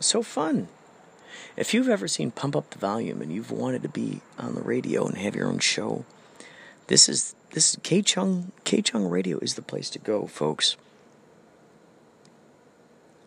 so 0.00 0.24
fun. 0.24 0.66
If 1.56 1.72
you've 1.72 1.88
ever 1.88 2.08
seen 2.08 2.32
Pump 2.32 2.56
Up 2.56 2.70
the 2.70 2.78
Volume 2.78 3.22
and 3.22 3.32
you've 3.32 3.52
wanted 3.52 3.82
to 3.84 3.88
be 3.88 4.22
on 4.40 4.56
the 4.56 4.62
radio 4.62 5.06
and 5.06 5.18
have 5.18 5.36
your 5.36 5.46
own 5.46 5.60
show, 5.60 6.04
this 6.88 7.08
is 7.08 7.35
this 7.56 7.72
is 7.72 7.80
K 7.82 8.02
Chung 8.02 8.52
Radio 9.08 9.38
is 9.38 9.54
the 9.54 9.62
place 9.62 9.88
to 9.88 9.98
go, 9.98 10.26
folks. 10.26 10.76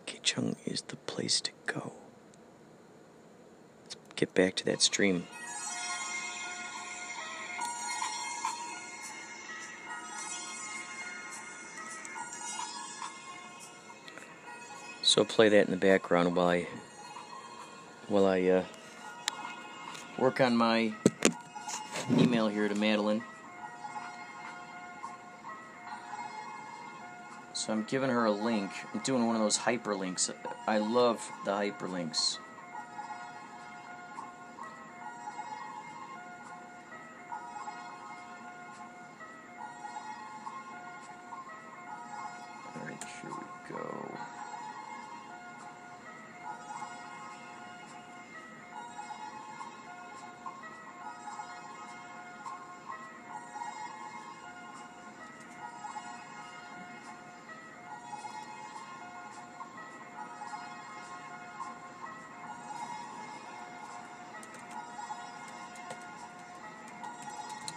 K 0.06 0.20
Chung 0.22 0.54
is 0.64 0.82
the 0.82 0.94
place 0.94 1.40
to 1.40 1.50
go. 1.66 1.94
Let's 3.82 3.96
get 4.14 4.32
back 4.32 4.54
to 4.54 4.64
that 4.66 4.82
stream. 4.82 5.26
So 15.02 15.24
play 15.24 15.48
that 15.48 15.64
in 15.64 15.72
the 15.72 15.76
background 15.76 16.36
while 16.36 16.46
I 16.46 16.68
while 18.06 18.26
I 18.26 18.42
uh, 18.42 18.64
work 20.20 20.40
on 20.40 20.56
my 20.56 20.92
email 22.16 22.46
here 22.46 22.68
to 22.68 22.76
Madeline. 22.76 23.24
So 27.70 27.74
I'm 27.74 27.84
giving 27.84 28.10
her 28.10 28.24
a 28.24 28.32
link. 28.32 28.72
I'm 28.92 28.98
doing 29.02 29.28
one 29.28 29.36
of 29.36 29.42
those 29.42 29.56
hyperlinks. 29.56 30.28
I 30.66 30.78
love 30.78 31.24
the 31.44 31.52
hyperlinks. 31.52 32.38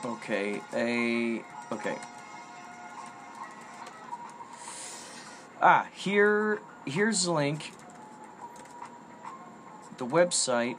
Okay, 0.05 0.61
a 0.73 1.41
okay. 1.73 1.97
Ah, 5.61 5.87
here 5.93 6.59
here's 6.85 7.23
the 7.23 7.31
link. 7.31 7.71
The 9.97 10.05
website 10.05 10.75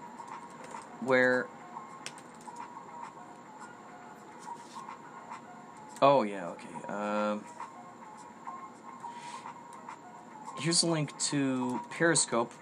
where 1.01 1.47
Oh 6.03 6.23
yeah, 6.23 6.49
okay. 6.49 6.93
Um 6.93 7.45
Here's 10.59 10.83
a 10.83 10.87
link 10.87 11.19
to 11.31 11.81
Periscope 11.91 12.53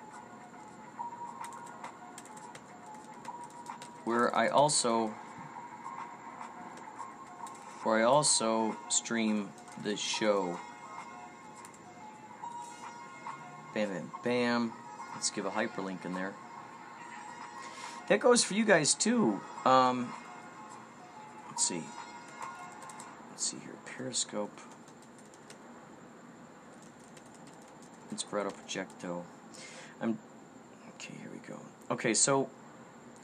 where 4.04 4.34
I 4.34 4.48
also 4.48 5.14
where 7.82 7.98
I 7.98 8.02
also 8.02 8.76
stream 8.88 9.48
the 9.82 9.96
show. 9.96 10.58
Bam, 13.74 13.88
bam, 13.88 14.10
bam. 14.22 14.72
Let's 15.14 15.30
give 15.30 15.46
a 15.46 15.50
hyperlink 15.50 16.04
in 16.04 16.14
there. 16.14 16.34
That 18.08 18.20
goes 18.20 18.44
for 18.44 18.54
you 18.54 18.64
guys 18.64 18.94
too. 18.94 19.40
Um, 19.64 20.12
let's 21.48 21.66
see. 21.66 21.82
Let's 23.30 23.44
see 23.44 23.58
here. 23.58 23.74
Periscope. 23.86 24.58
Inspirado 28.14 28.52
Projecto. 28.52 29.22
I'm 30.00 30.18
okay. 30.94 31.14
Here 31.20 31.30
we 31.32 31.38
go. 31.48 31.58
Okay, 31.90 32.12
so 32.14 32.48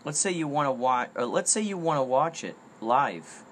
let's 0.04 0.18
say 0.18 0.30
you 0.30 0.48
want 0.48 0.66
to 0.66 0.72
watch. 0.72 1.10
Uh, 1.16 1.26
let's 1.26 1.50
say 1.50 1.60
you 1.60 1.76
want 1.76 1.98
to 1.98 2.02
watch 2.02 2.42
it 2.42 2.56
live 2.80 3.42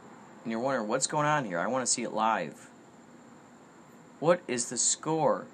and 0.46 0.52
you're 0.52 0.60
wondering 0.60 0.86
what's 0.86 1.08
going 1.08 1.26
on 1.26 1.44
here. 1.44 1.58
I 1.58 1.66
want 1.66 1.84
to 1.84 1.90
see 1.90 2.04
it 2.04 2.12
live. 2.12 2.70
What 4.20 4.42
is 4.46 4.70
the 4.70 4.78
score? 4.78 5.48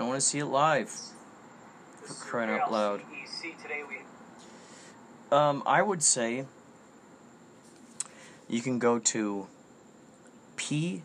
I 0.00 0.04
want 0.04 0.14
to 0.14 0.22
see 0.22 0.38
it 0.38 0.46
live. 0.46 0.88
For 0.88 2.14
crying 2.14 2.48
out 2.48 2.72
loud. 2.72 3.02
Um, 5.30 5.62
I 5.66 5.82
would 5.82 6.02
say 6.02 6.46
you 8.48 8.62
can 8.62 8.78
go 8.78 8.98
to 8.98 9.48
pscp.tv 10.56 11.02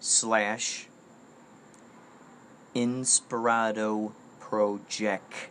slash 0.00 0.88
Inspirado 2.74 4.12
project. 4.52 5.48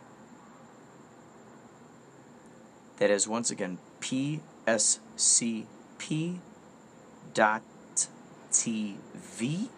That 2.98 3.10
is 3.10 3.26
once 3.26 3.50
again 3.50 3.78
pscp 4.00 5.66
dot 7.34 7.62
tv 8.52 9.68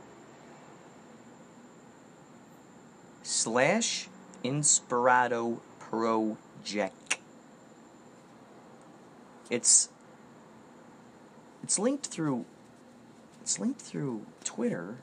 slash 3.23 4.09
inspirado 4.45 5.61
project. 5.79 7.17
It's 9.49 9.89
it's 11.63 11.79
linked 11.79 12.09
through 12.09 12.45
It's 13.41 13.59
linked 13.59 13.81
through 13.81 14.27
Twitter. 14.45 14.99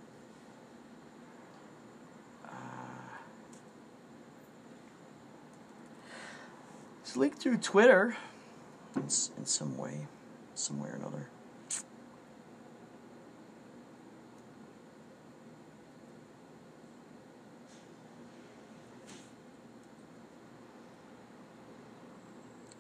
It's 7.12 7.18
linked 7.18 7.39
through 7.39 7.57
Twitter 7.57 8.16
in, 8.95 9.01
in 9.01 9.45
some 9.45 9.78
way, 9.78 10.07
some 10.55 10.82
way 10.82 10.91
or 10.91 10.93
another. 10.93 11.28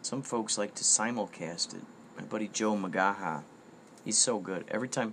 Some 0.01 0.21
folks 0.21 0.57
like 0.57 0.75
to 0.75 0.85
simulcast 0.85 1.75
it. 1.75 1.81
My 2.15 2.23
buddy 2.23 2.47
Joe 2.47 2.77
Magaha, 2.77 3.43
he's 4.05 4.17
so 4.17 4.39
good. 4.39 4.63
Every 4.69 4.87
time, 4.87 5.11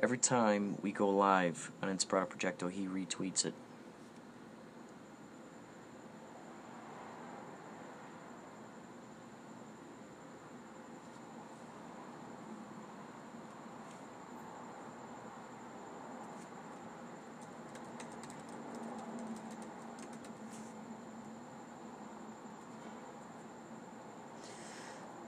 every 0.00 0.18
time 0.18 0.76
we 0.80 0.92
go 0.92 1.08
live 1.08 1.72
on 1.82 1.88
Inspirado 1.88 2.28
Projecto, 2.28 2.70
he 2.70 2.86
retweets 2.86 3.44
it. 3.44 3.54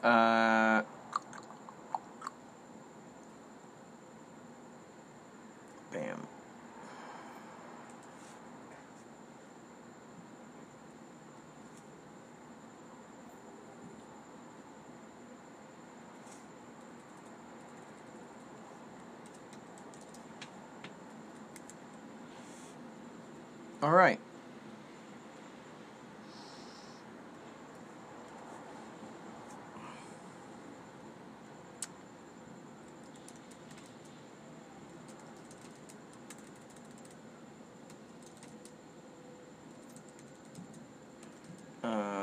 Uh, 0.03 0.83
bam. 5.93 6.29
All 23.83 23.91
right. 23.91 24.21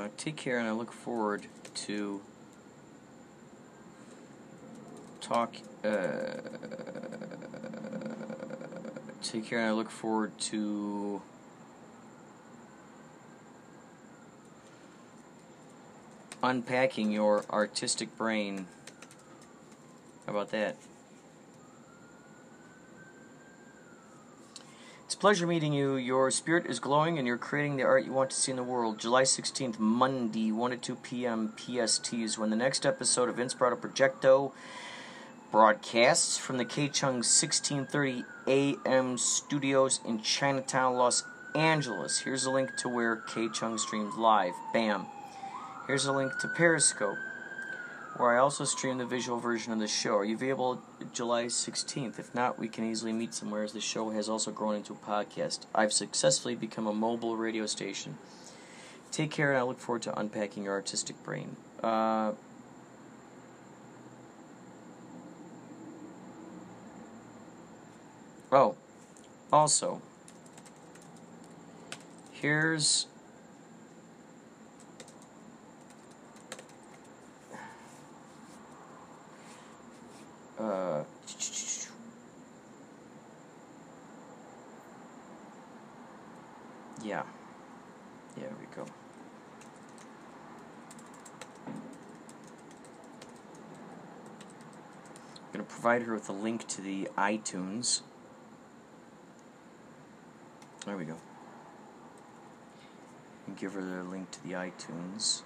Uh, 0.03 0.09
take 0.17 0.35
care, 0.35 0.57
and 0.57 0.67
I 0.67 0.71
look 0.71 0.91
forward 0.91 1.47
to 1.75 2.21
talk. 5.21 5.55
Uh, 5.81 6.41
take 9.21 9.45
care, 9.45 9.59
and 9.59 9.69
I 9.69 9.71
look 9.71 9.89
forward 9.89 10.37
to. 10.39 11.21
Unpacking 16.41 17.09
your 17.09 17.45
artistic 17.49 18.17
brain. 18.17 18.67
How 20.25 20.33
about 20.33 20.51
that? 20.51 20.75
It's 25.05 25.12
a 25.12 25.12
pleasure 25.23 25.47
meeting 25.47 25.71
you. 25.71 25.95
Your 25.95 26.29
spirit 26.29 26.65
is 26.65 26.81
glowing 26.81 27.17
and 27.17 27.25
you're 27.25 27.37
creating 27.37 27.77
the 27.77 27.83
art 27.83 28.03
you 28.03 28.11
want 28.11 28.29
to 28.31 28.35
see 28.35 28.51
in 28.51 28.57
the 28.57 28.61
world. 28.61 28.99
July 28.99 29.21
16th, 29.21 29.79
Monday, 29.79 30.51
1 30.51 30.71
to 30.71 30.75
2 30.75 30.95
p.m. 30.97 31.53
PST 31.55 32.11
is 32.15 32.37
when 32.37 32.49
the 32.49 32.57
next 32.57 32.85
episode 32.85 33.29
of 33.29 33.37
Inspirado 33.37 33.79
Projecto 33.79 34.51
broadcasts 35.49 36.37
from 36.37 36.57
the 36.57 36.65
K 36.65 36.89
Chung 36.89 37.23
1630 37.23 38.25
AM 38.47 39.17
studios 39.17 40.01
in 40.05 40.21
Chinatown, 40.21 40.97
Los 40.97 41.23
Angeles. 41.55 42.19
Here's 42.19 42.43
a 42.43 42.51
link 42.51 42.75
to 42.79 42.89
where 42.89 43.15
K 43.15 43.47
Chung 43.47 43.77
streams 43.77 44.17
live. 44.17 44.51
Bam. 44.73 45.05
Here's 45.87 46.05
a 46.05 46.11
link 46.11 46.37
to 46.39 46.49
Periscope, 46.49 47.17
where 48.17 48.35
I 48.35 48.37
also 48.37 48.63
stream 48.63 48.99
the 48.99 49.05
visual 49.05 49.39
version 49.39 49.73
of 49.73 49.79
the 49.79 49.87
show. 49.87 50.15
Are 50.15 50.25
you 50.25 50.35
available 50.35 50.81
July 51.13 51.45
16th? 51.45 52.19
If 52.19 52.33
not, 52.35 52.59
we 52.59 52.67
can 52.67 52.89
easily 52.89 53.11
meet 53.11 53.33
somewhere 53.33 53.63
as 53.63 53.73
the 53.73 53.81
show 53.81 54.11
has 54.11 54.29
also 54.29 54.51
grown 54.51 54.75
into 54.75 54.93
a 54.93 54.95
podcast. 54.95 55.61
I've 55.73 55.93
successfully 55.93 56.55
become 56.55 56.85
a 56.85 56.93
mobile 56.93 57.35
radio 57.35 57.65
station. 57.65 58.17
Take 59.11 59.31
care, 59.31 59.51
and 59.51 59.59
I 59.59 59.63
look 59.63 59.79
forward 59.79 60.03
to 60.03 60.19
unpacking 60.19 60.63
your 60.63 60.73
artistic 60.73 61.21
brain. 61.23 61.55
Uh, 61.81 62.33
oh, 68.51 68.75
also, 69.51 70.01
here's 72.31 73.07
uh, 80.63 81.03
yeah, 87.03 87.23
there 88.35 88.49
we 88.59 88.65
go. 88.75 88.85
I'm 95.35 95.59
going 95.59 95.65
to 95.65 95.71
provide 95.71 96.03
her 96.03 96.13
with 96.13 96.29
a 96.29 96.33
link 96.33 96.67
to 96.69 96.81
the 96.81 97.09
iTunes. 97.17 98.01
There 100.85 100.97
we 100.97 101.05
go. 101.05 101.17
And 103.47 103.57
give 103.57 103.73
her 103.73 103.81
the 103.81 104.03
link 104.03 104.31
to 104.31 104.43
the 104.43 104.53
iTunes. 104.53 105.43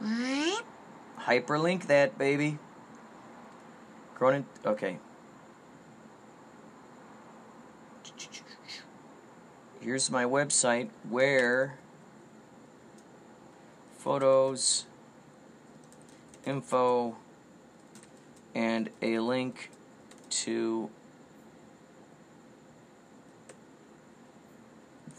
Hyperlink 0.00 1.86
that, 1.86 2.16
baby. 2.16 2.58
Cronin. 4.14 4.46
Okay. 4.64 4.98
Here's 9.80 10.10
my 10.10 10.24
website 10.24 10.90
where 11.08 11.78
photos, 13.96 14.86
info, 16.44 17.16
and 18.54 18.90
a 19.02 19.18
link 19.18 19.70
to 20.30 20.90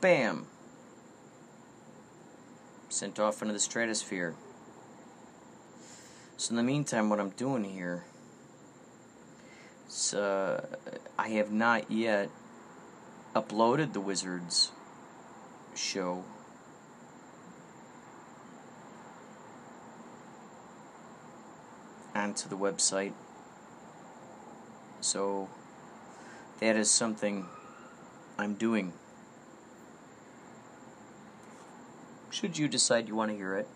Bam. 0.00 0.46
Sent 2.88 3.18
off 3.18 3.42
into 3.42 3.52
the 3.52 3.58
stratosphere. 3.58 4.36
So 6.36 6.50
in 6.52 6.56
the 6.56 6.62
meantime, 6.62 7.10
what 7.10 7.18
I'm 7.18 7.30
doing 7.30 7.64
here 7.64 8.04
is 9.88 10.14
uh, 10.14 10.64
I 11.18 11.30
have 11.30 11.50
not 11.50 11.90
yet 11.90 12.30
uploaded 13.34 13.92
the 13.92 14.00
Wizards 14.00 14.70
show 15.74 16.22
onto 22.18 22.48
the 22.48 22.56
website. 22.56 23.12
So 25.00 25.48
that 26.58 26.76
is 26.76 26.90
something 26.90 27.46
I'm 28.36 28.54
doing. 28.54 28.92
Should 32.30 32.58
you 32.58 32.68
decide 32.68 33.08
you 33.08 33.14
want 33.14 33.30
to 33.30 33.36
hear 33.36 33.56
it. 33.56 33.68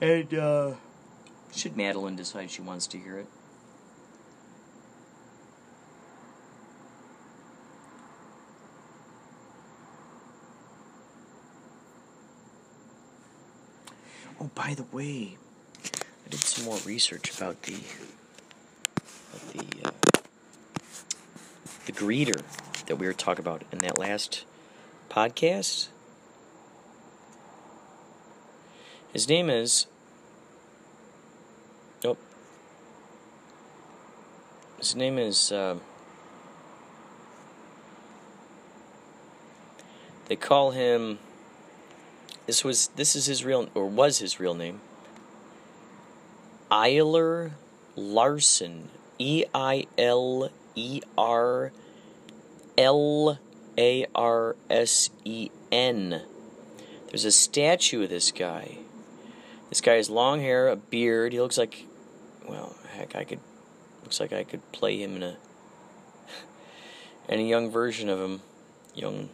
And, 0.00 0.34
uh, 0.34 0.74
should 1.52 1.76
Madeline 1.76 2.16
decide 2.16 2.50
she 2.50 2.62
wants 2.62 2.86
to 2.88 2.98
hear 2.98 3.18
it. 3.18 3.26
Oh, 14.40 14.50
by 14.54 14.74
the 14.74 14.82
way, 14.92 15.38
did 16.34 16.42
some 16.42 16.64
more 16.64 16.78
research 16.84 17.30
about 17.36 17.62
the 17.62 17.76
about 19.30 19.52
the 19.52 19.88
uh, 19.88 19.92
the 21.86 21.92
greeter 21.92 22.42
that 22.86 22.96
we 22.96 23.06
were 23.06 23.12
talking 23.12 23.44
about 23.44 23.62
in 23.70 23.78
that 23.78 24.00
last 24.00 24.44
podcast. 25.08 25.88
His 29.12 29.28
name 29.28 29.48
is 29.48 29.86
oh 32.04 32.16
his 34.78 34.96
name 34.96 35.18
is 35.18 35.52
uh, 35.52 35.76
they 40.26 40.34
call 40.34 40.72
him 40.72 41.20
this 42.46 42.64
was 42.64 42.88
this 42.96 43.14
is 43.14 43.26
his 43.26 43.44
real 43.44 43.68
or 43.72 43.86
was 43.86 44.18
his 44.18 44.40
real 44.40 44.54
name 44.54 44.80
Eiler 46.74 47.52
Larsen, 47.94 48.88
E 49.16 49.44
I 49.54 49.86
L 49.96 50.50
E 50.74 51.02
R 51.16 51.70
L 52.76 53.38
A 53.78 54.06
R 54.12 54.56
S 54.68 55.10
E 55.24 55.50
N. 55.70 56.22
There's 57.06 57.24
a 57.24 57.30
statue 57.30 58.02
of 58.02 58.10
this 58.10 58.32
guy. 58.32 58.78
This 59.68 59.80
guy 59.80 59.94
has 59.94 60.10
long 60.10 60.40
hair, 60.40 60.66
a 60.66 60.74
beard. 60.74 61.32
He 61.32 61.40
looks 61.40 61.56
like, 61.56 61.86
well, 62.48 62.74
heck, 62.96 63.14
I 63.14 63.22
could, 63.22 63.38
looks 64.02 64.18
like 64.18 64.32
I 64.32 64.42
could 64.42 64.72
play 64.72 65.00
him 65.00 65.14
in 65.14 65.22
a, 65.22 65.36
in 67.28 67.38
a 67.38 67.44
young 67.44 67.70
version 67.70 68.08
of 68.08 68.20
him, 68.20 68.42
young, 68.96 69.28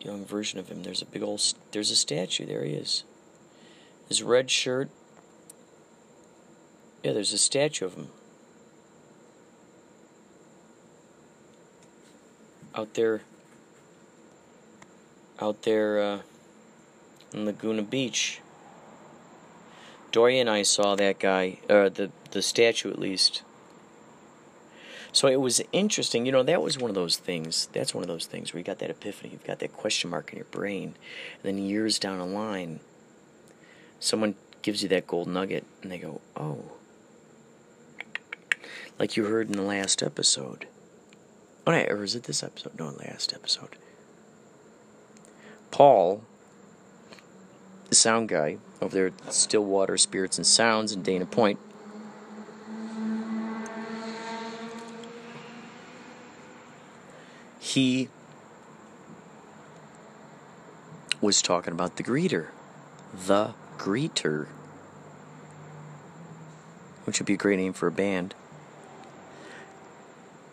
young 0.00 0.24
version 0.24 0.58
of 0.58 0.70
him. 0.70 0.84
There's 0.84 1.02
a 1.02 1.06
big 1.06 1.22
old, 1.22 1.42
there's 1.72 1.90
a 1.90 1.96
statue. 1.96 2.46
There 2.46 2.64
he 2.64 2.72
is. 2.72 3.04
His 4.08 4.22
red 4.22 4.50
shirt. 4.50 4.88
Yeah, 7.02 7.12
there's 7.12 7.32
a 7.32 7.38
statue 7.38 7.86
of 7.86 7.94
him. 7.94 8.08
Out 12.74 12.94
there. 12.94 13.22
Out 15.40 15.62
there 15.62 16.02
uh, 16.02 16.18
in 17.32 17.44
Laguna 17.44 17.82
Beach. 17.82 18.40
Dory 20.10 20.38
and 20.38 20.48
I 20.48 20.62
saw 20.62 20.96
that 20.96 21.18
guy, 21.18 21.58
uh, 21.68 21.90
the 21.90 22.10
the 22.30 22.40
statue 22.42 22.90
at 22.90 22.98
least. 22.98 23.42
So 25.12 25.28
it 25.28 25.40
was 25.40 25.60
interesting, 25.72 26.26
you 26.26 26.32
know. 26.32 26.42
That 26.42 26.62
was 26.62 26.78
one 26.78 26.90
of 26.90 26.94
those 26.94 27.16
things. 27.16 27.68
That's 27.72 27.94
one 27.94 28.04
of 28.04 28.08
those 28.08 28.26
things 28.26 28.52
where 28.52 28.58
you 28.58 28.64
got 28.64 28.78
that 28.78 28.90
epiphany, 28.90 29.30
you've 29.32 29.44
got 29.44 29.58
that 29.58 29.72
question 29.72 30.10
mark 30.10 30.32
in 30.32 30.38
your 30.38 30.46
brain, 30.46 30.94
and 31.34 31.42
then 31.42 31.58
years 31.58 31.98
down 31.98 32.18
the 32.18 32.24
line, 32.24 32.80
someone 34.00 34.34
gives 34.62 34.82
you 34.82 34.88
that 34.88 35.06
gold 35.06 35.28
nugget 35.28 35.64
and 35.82 35.90
they 35.90 35.98
go, 35.98 36.20
oh. 36.36 36.72
Like 38.98 39.16
you 39.16 39.24
heard 39.26 39.48
in 39.48 39.56
the 39.56 39.62
last 39.62 40.02
episode. 40.02 40.66
Oh, 41.66 41.72
no, 41.72 41.84
or 41.84 42.02
is 42.02 42.14
it 42.14 42.24
this 42.24 42.42
episode? 42.42 42.78
No, 42.78 42.88
last 42.88 43.32
episode. 43.32 43.76
Paul, 45.70 46.24
the 47.88 47.94
sound 47.94 48.28
guy 48.28 48.58
over 48.80 48.94
there 48.94 49.06
at 49.08 49.32
Stillwater 49.32 49.96
Spirits 49.96 50.38
and 50.38 50.46
Sounds 50.46 50.92
in 50.92 51.02
Dana 51.02 51.26
Point, 51.26 51.58
he 57.58 58.08
was 61.20 61.42
talking 61.42 61.72
about 61.72 61.96
the 61.96 62.02
greeter. 62.02 62.48
The 63.26 63.54
Greeter, 63.78 64.48
which 67.04 67.20
would 67.20 67.26
be 67.26 67.34
a 67.34 67.38
great 67.38 67.58
name 67.58 67.72
for 67.72 67.86
a 67.86 67.92
band. 67.92 68.34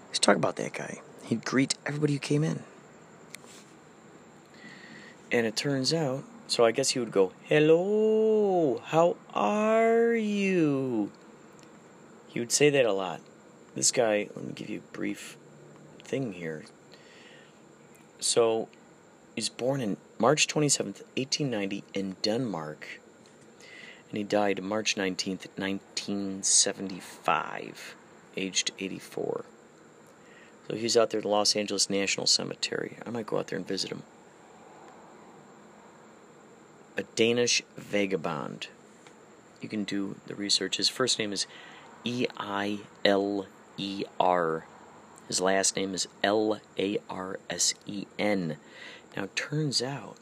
Let's 0.08 0.20
talk 0.20 0.38
about 0.38 0.56
that 0.58 0.74
guy. 0.74 1.02
He'd 1.24 1.44
greet 1.44 1.74
everybody 1.86 2.14
who 2.14 2.20
came 2.20 2.44
in. 2.44 2.62
And 5.32 5.48
it 5.48 5.56
turns 5.56 5.92
out, 5.92 6.24
so 6.48 6.66
I 6.66 6.72
guess 6.72 6.92
he 6.92 7.00
would 7.00 7.12
go, 7.12 7.34
Hello, 7.44 8.82
how 8.86 9.18
are 9.34 10.14
you? 10.14 11.12
He 12.28 12.40
would 12.40 12.52
say 12.52 12.70
that 12.70 12.86
a 12.86 12.94
lot. 12.94 13.22
This 13.74 13.92
guy, 13.92 14.30
let 14.36 14.46
me 14.46 14.54
give 14.54 14.70
you 14.70 14.80
a 14.80 14.96
brief 14.96 15.36
thing 16.04 16.34
here. 16.34 16.64
So, 18.20 18.70
he's 19.36 19.50
born 19.50 19.82
in 19.82 19.98
March 20.20 20.48
27th, 20.48 21.04
1890, 21.18 21.84
in 21.94 22.16
Denmark 22.22 23.02
and 24.16 24.20
he 24.20 24.24
died 24.24 24.64
March 24.64 24.96
19th, 24.96 25.48
1975, 25.58 27.96
aged 28.38 28.72
84. 28.80 29.44
So 30.70 30.76
he's 30.78 30.96
out 30.96 31.10
there 31.10 31.18
at 31.18 31.24
the 31.24 31.30
Los 31.30 31.54
Angeles 31.54 31.90
National 31.90 32.26
Cemetery. 32.26 32.96
I 33.06 33.10
might 33.10 33.26
go 33.26 33.40
out 33.40 33.48
there 33.48 33.58
and 33.58 33.68
visit 33.68 33.92
him. 33.92 34.04
A 36.96 37.04
Danish 37.04 37.62
vagabond. 37.76 38.70
You 39.60 39.68
can 39.68 39.84
do 39.84 40.16
the 40.28 40.36
research. 40.36 40.78
His 40.78 40.88
first 40.88 41.20
name 41.20 41.34
is 41.34 41.46
E 42.06 42.26
I 42.38 42.80
L 43.04 43.48
E 43.76 44.06
R. 44.18 44.66
His 45.28 45.42
last 45.42 45.76
name 45.76 45.94
is 45.94 46.08
L 46.24 46.62
A 46.80 47.00
R 47.10 47.38
S 47.50 47.74
E 47.86 48.06
N. 48.18 48.56
Now, 49.18 49.28
turns 49.36 49.82
out 49.82 50.16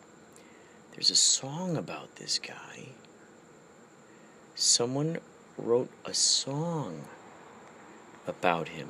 there's 0.94 1.12
a 1.12 1.16
song 1.16 1.78
about 1.78 2.16
this 2.16 2.40
guy 2.40 2.94
someone 4.56 5.20
wrote 5.58 5.90
a 6.06 6.14
song 6.14 7.04
about 8.28 8.70
him. 8.70 8.90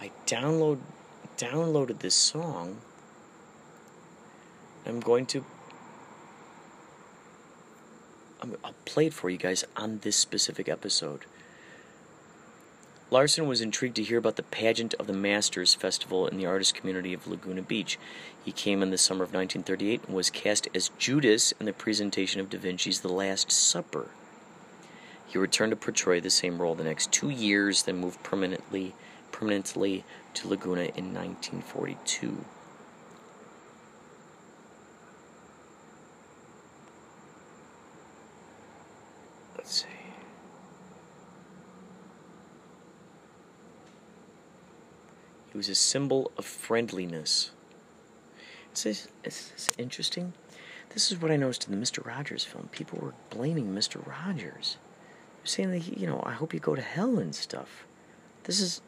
I 0.00 0.10
download 0.26 0.78
downloaded 1.36 1.98
this 2.00 2.14
song. 2.14 2.78
I'm 4.86 5.00
going 5.00 5.26
to 5.26 5.44
I'll 8.42 8.74
play 8.84 9.06
it 9.06 9.14
for 9.14 9.30
you 9.30 9.38
guys 9.38 9.64
on 9.76 9.98
this 10.02 10.16
specific 10.16 10.68
episode. 10.68 11.24
Larsen 13.08 13.46
was 13.46 13.60
intrigued 13.60 13.94
to 13.96 14.02
hear 14.02 14.18
about 14.18 14.34
the 14.34 14.42
pageant 14.42 14.92
of 14.94 15.06
the 15.06 15.12
Masters 15.12 15.74
Festival 15.74 16.26
in 16.26 16.36
the 16.38 16.46
artist 16.46 16.74
community 16.74 17.14
of 17.14 17.28
Laguna 17.28 17.62
Beach. 17.62 18.00
He 18.44 18.50
came 18.50 18.82
in 18.82 18.90
the 18.90 18.98
summer 18.98 19.22
of 19.22 19.32
1938 19.32 20.04
and 20.06 20.16
was 20.16 20.28
cast 20.28 20.66
as 20.74 20.90
Judas 20.98 21.52
in 21.60 21.66
the 21.66 21.72
presentation 21.72 22.40
of 22.40 22.50
Da 22.50 22.58
Vinci's 22.58 23.02
The 23.02 23.08
Last 23.08 23.52
Supper. 23.52 24.10
He 25.28 25.38
returned 25.38 25.70
to 25.70 25.76
portray 25.76 26.18
the 26.18 26.30
same 26.30 26.60
role 26.60 26.74
the 26.74 26.82
next 26.82 27.12
two 27.12 27.30
years, 27.30 27.84
then 27.84 27.98
moved 27.98 28.24
permanently, 28.24 28.92
permanently 29.30 30.04
to 30.34 30.48
Laguna 30.48 30.82
in 30.96 31.14
1942. 31.14 32.44
Let's 39.56 39.82
see. 39.82 39.86
He 45.56 45.58
was 45.58 45.70
a 45.70 45.74
symbol 45.74 46.30
of 46.36 46.44
friendliness. 46.44 47.50
Is 48.74 48.82
this, 48.82 49.08
is 49.56 49.70
interesting? 49.78 50.34
This 50.90 51.10
is 51.10 51.18
what 51.18 51.30
I 51.30 51.36
noticed 51.36 51.66
in 51.66 51.72
the 51.72 51.82
Mr. 51.82 52.04
Rogers 52.04 52.44
film. 52.44 52.68
People 52.72 52.98
were 53.00 53.14
blaming 53.30 53.74
Mr. 53.74 54.06
Rogers. 54.06 54.76
Saying 55.44 55.70
that, 55.70 55.78
he, 55.78 55.98
you 55.98 56.06
know, 56.06 56.22
I 56.26 56.32
hope 56.32 56.52
you 56.52 56.60
go 56.60 56.74
to 56.74 56.82
hell 56.82 57.18
and 57.18 57.34
stuff. 57.34 57.86
This 58.44 58.60
is. 58.60 58.82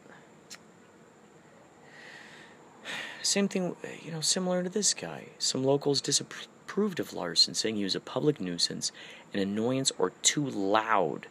Same 3.22 3.48
thing, 3.48 3.74
you 4.04 4.10
know, 4.10 4.20
similar 4.20 4.62
to 4.62 4.68
this 4.68 4.92
guy. 4.92 5.28
Some 5.38 5.64
locals 5.64 6.02
disapproved 6.02 7.00
of 7.00 7.14
Larsen, 7.14 7.54
saying 7.54 7.76
he 7.76 7.84
was 7.84 7.94
a 7.94 8.00
public 8.00 8.42
nuisance, 8.42 8.92
an 9.32 9.40
annoyance, 9.40 9.90
or 9.96 10.10
too 10.20 10.44
loud. 10.44 11.28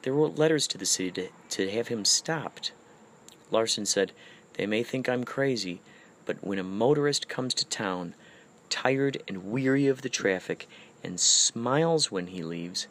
They 0.00 0.10
wrote 0.10 0.38
letters 0.38 0.66
to 0.68 0.78
the 0.78 0.86
city 0.86 1.10
to, 1.10 1.28
to 1.50 1.70
have 1.72 1.88
him 1.88 2.06
stopped. 2.06 2.72
Larsen 3.50 3.84
said, 3.84 4.12
They 4.58 4.66
may 4.66 4.82
think 4.82 5.08
I'm 5.08 5.22
crazy, 5.22 5.80
but 6.26 6.36
when 6.42 6.58
a 6.58 6.64
motorist 6.64 7.28
comes 7.28 7.54
to 7.54 7.64
town, 7.64 8.14
tired 8.68 9.22
and 9.28 9.50
weary 9.50 9.86
of 9.86 10.02
the 10.02 10.08
traffic, 10.08 10.68
and 11.02 11.20
smiles 11.20 12.10
when 12.10 12.26
he 12.26 12.42
leaves, 12.42 12.88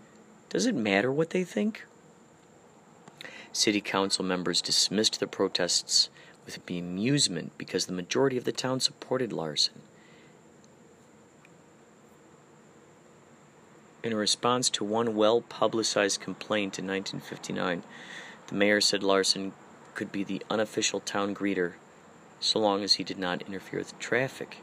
does 0.47 0.65
it 0.65 0.73
matter 0.73 1.11
what 1.11 1.31
they 1.31 1.43
think? 1.43 1.85
City 3.51 3.81
council 3.81 4.23
members 4.23 4.61
dismissed 4.61 5.19
the 5.19 5.27
protests 5.27 6.09
with 6.45 6.65
bemusement 6.65 7.49
because 7.57 7.85
the 7.85 7.93
majority 7.93 8.37
of 8.37 8.45
the 8.45 8.53
town 8.53 8.79
supported 8.79 9.33
Larsen. 9.33 9.81
In 14.03 14.13
response 14.15 14.69
to 14.69 14.85
one 14.85 15.17
well 15.17 15.41
publicized 15.41 16.21
complaint 16.21 16.79
in 16.79 16.87
1959, 16.87 17.83
the 18.47 18.55
mayor 18.55 18.79
said 18.79 19.03
Larsen 19.03 19.51
could 19.97 20.11
be 20.11 20.23
the 20.23 20.43
unofficial 20.47 20.99
town 20.99 21.33
greeter 21.33 21.73
so 22.39 22.59
long 22.59 22.83
as 22.83 22.93
he 22.93 23.03
did 23.03 23.17
not 23.17 23.41
interfere 23.41 23.79
with 23.79 23.97
traffic. 23.97 24.57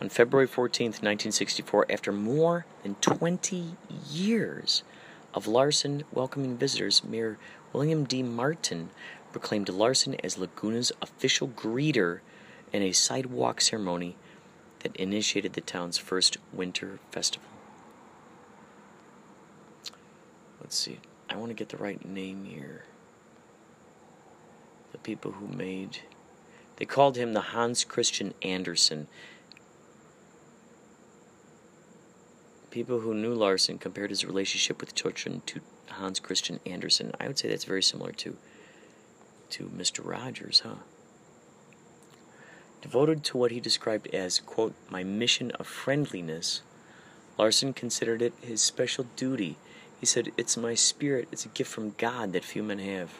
On 0.00 0.08
February 0.08 0.46
14, 0.46 0.86
1964, 0.86 1.86
after 1.90 2.10
more 2.10 2.64
than 2.82 2.94
20 2.96 3.76
years 4.10 4.82
of 5.34 5.46
Larsen 5.46 6.04
welcoming 6.10 6.56
visitors, 6.56 7.04
Mayor 7.04 7.36
William 7.74 8.04
D. 8.04 8.22
Martin 8.22 8.88
proclaimed 9.32 9.68
Larsen 9.68 10.16
as 10.24 10.38
Laguna's 10.38 10.92
official 11.02 11.48
greeter 11.48 12.20
in 12.72 12.82
a 12.82 12.92
sidewalk 12.92 13.60
ceremony 13.60 14.16
that 14.80 14.96
initiated 14.96 15.52
the 15.52 15.60
town's 15.60 15.98
first 15.98 16.38
winter 16.54 16.98
festival. 17.10 17.48
Let's 20.58 20.76
see. 20.78 21.00
I 21.32 21.36
want 21.36 21.48
to 21.48 21.54
get 21.54 21.70
the 21.70 21.78
right 21.78 22.04
name 22.04 22.44
here. 22.44 22.84
The 24.92 24.98
people 24.98 25.32
who 25.32 25.48
made. 25.48 26.00
They 26.76 26.84
called 26.84 27.16
him 27.16 27.32
the 27.32 27.40
Hans 27.40 27.84
Christian 27.84 28.34
Andersen. 28.42 29.08
People 32.70 33.00
who 33.00 33.14
knew 33.14 33.34
Larsen 33.34 33.78
compared 33.78 34.10
his 34.10 34.24
relationship 34.24 34.80
with 34.80 34.94
children 34.94 35.42
to 35.46 35.60
Hans 35.88 36.20
Christian 36.20 36.60
Andersen. 36.66 37.12
I 37.18 37.28
would 37.28 37.38
say 37.38 37.48
that's 37.48 37.64
very 37.64 37.82
similar 37.82 38.12
to 38.12 38.36
to 39.50 39.64
Mr. 39.64 40.00
Rogers, 40.02 40.60
huh? 40.60 40.76
Devoted 42.80 43.22
to 43.24 43.36
what 43.36 43.50
he 43.50 43.60
described 43.60 44.08
as, 44.14 44.40
quote, 44.40 44.74
my 44.88 45.04
mission 45.04 45.50
of 45.52 45.66
friendliness, 45.66 46.62
Larsen 47.38 47.74
considered 47.74 48.22
it 48.22 48.32
his 48.40 48.62
special 48.62 49.06
duty. 49.14 49.56
He 50.02 50.06
said, 50.06 50.32
It's 50.36 50.56
my 50.56 50.74
spirit, 50.74 51.28
it's 51.30 51.44
a 51.44 51.48
gift 51.48 51.70
from 51.70 51.94
God 51.96 52.32
that 52.32 52.44
few 52.44 52.64
men 52.64 52.80
have. 52.80 53.12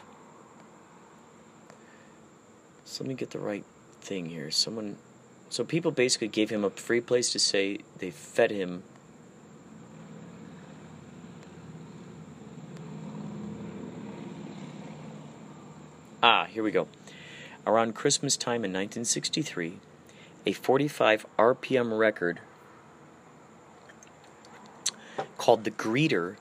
So 2.83 3.05
let 3.05 3.07
me 3.07 3.15
get 3.15 3.29
the 3.29 3.39
right 3.39 3.63
thing 4.01 4.25
here. 4.25 4.51
Someone. 4.51 4.97
So 5.49 5.63
people 5.63 5.91
basically 5.91 6.27
gave 6.27 6.49
him 6.49 6.65
a 6.65 6.69
free 6.69 6.99
place 6.99 7.31
to 7.31 7.39
say 7.39 7.77
they 7.99 8.11
fed 8.11 8.51
him 8.51 8.83
Ah, 16.21 16.47
here 16.49 16.63
we 16.63 16.71
go. 16.71 16.87
Around 17.65 17.95
Christmas 17.95 18.35
time 18.35 18.65
in 18.65 18.71
1963, 18.71 19.79
a 20.45 20.51
45 20.51 21.25
RPM 21.39 21.97
record 21.97 22.41
called 25.37 25.63
The 25.63 25.71
Greeter 25.71 26.35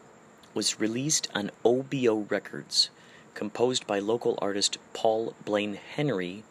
was 0.55 0.81
released 0.81 1.29
on 1.35 1.51
OBO 1.65 2.27
Records, 2.29 2.91
composed 3.35 3.87
by 3.87 3.99
local 3.99 4.39
artist 4.43 4.79
Paul 4.93 5.35
Blaine 5.45 5.75
Henry. 5.75 6.45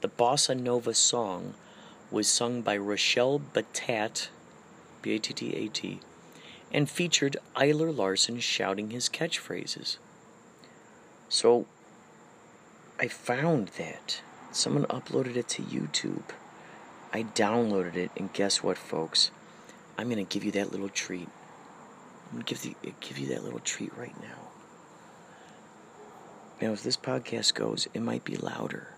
The 0.00 0.08
bossa 0.08 0.58
nova 0.58 0.94
song 0.94 1.54
was 2.10 2.28
sung 2.28 2.62
by 2.62 2.76
Rochelle 2.76 3.40
Battat, 3.40 4.28
B 5.02 5.14
A 5.14 5.18
T 5.18 5.32
T 5.32 5.54
A 5.54 5.68
T, 5.68 6.00
and 6.72 6.90
featured 6.90 7.36
Eiler 7.56 7.96
Larsen 7.96 8.40
shouting 8.40 8.90
his 8.90 9.08
catchphrases. 9.08 9.98
So, 11.28 11.66
I 12.98 13.08
found 13.08 13.68
that. 13.78 14.22
Someone 14.52 14.84
uploaded 14.86 15.36
it 15.36 15.48
to 15.50 15.62
YouTube. 15.62 16.24
I 17.12 17.22
downloaded 17.22 17.94
it, 17.94 18.10
and 18.16 18.32
guess 18.32 18.64
what, 18.64 18.76
folks? 18.76 19.30
I'm 19.96 20.08
gonna 20.08 20.24
give 20.24 20.42
you 20.42 20.50
that 20.52 20.72
little 20.72 20.88
treat. 20.88 21.28
I'm 22.32 22.40
give, 22.40 22.62
the, 22.62 22.74
give 23.00 23.18
you 23.18 23.28
that 23.28 23.44
little 23.44 23.60
treat 23.60 23.96
right 23.96 24.14
now. 24.20 24.50
Now, 26.60 26.72
if 26.72 26.82
this 26.82 26.96
podcast 26.96 27.54
goes, 27.54 27.88
it 27.94 28.00
might 28.00 28.24
be 28.24 28.36
louder 28.36 28.94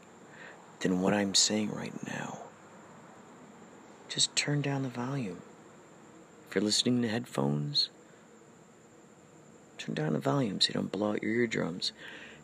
than 0.81 1.01
what 1.01 1.15
I'm 1.15 1.35
saying 1.35 1.71
right 1.71 1.95
now. 2.07 2.39
Just 4.09 4.35
turn 4.35 4.61
down 4.61 4.83
the 4.83 4.89
volume. 4.89 5.41
If 6.49 6.57
you're 6.57 6.65
listening 6.65 7.01
to 7.03 7.09
headphones, 7.09 7.89
turn 9.79 9.95
down 9.95 10.13
the 10.13 10.19
volume 10.19 10.61
so 10.61 10.69
you 10.69 10.75
don't 10.75 10.93
blow 10.93 11.13
out 11.13 11.23
your 11.23 11.33
eardrums. 11.33 11.93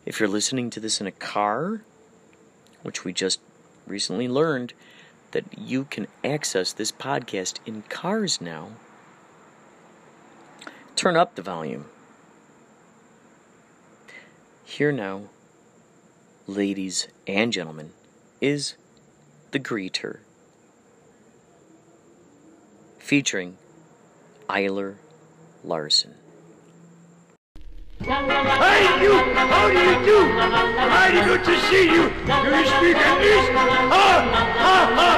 If 0.05 0.19
you're 0.19 0.29
listening 0.29 0.69
to 0.71 0.79
this 0.79 0.99
in 0.99 1.05
a 1.05 1.11
car, 1.11 1.81
which 2.81 3.03
we 3.03 3.13
just 3.13 3.39
recently 3.85 4.27
learned 4.27 4.73
that 5.31 5.45
you 5.57 5.83
can 5.83 6.07
access 6.23 6.73
this 6.73 6.91
podcast 6.91 7.59
in 7.65 7.83
cars 7.83 8.41
now, 8.41 8.69
turn 10.99 11.15
up 11.15 11.35
the 11.35 11.41
volume. 11.41 11.85
Here 14.65 14.91
now, 14.91 15.29
ladies 16.45 17.07
and 17.25 17.53
gentlemen, 17.53 17.91
is 18.41 18.75
The 19.51 19.61
Greeter, 19.61 20.19
featuring 22.97 23.57
Eiler 24.49 24.95
Larsen. 25.63 26.15
Hey, 28.01 28.09
you! 29.01 29.15
How 29.39 29.69
do 29.69 29.79
you 29.79 30.05
do? 30.05 30.19
Mighty 30.35 31.21
good 31.23 31.45
to 31.45 31.59
see 31.69 31.85
you. 31.85 32.09
Do 32.09 32.49
you 32.51 32.65
speak 32.75 32.97
English? 32.99 33.47
Ha! 33.55 34.09
Ha! 34.65 34.77
Ha! 34.99 35.13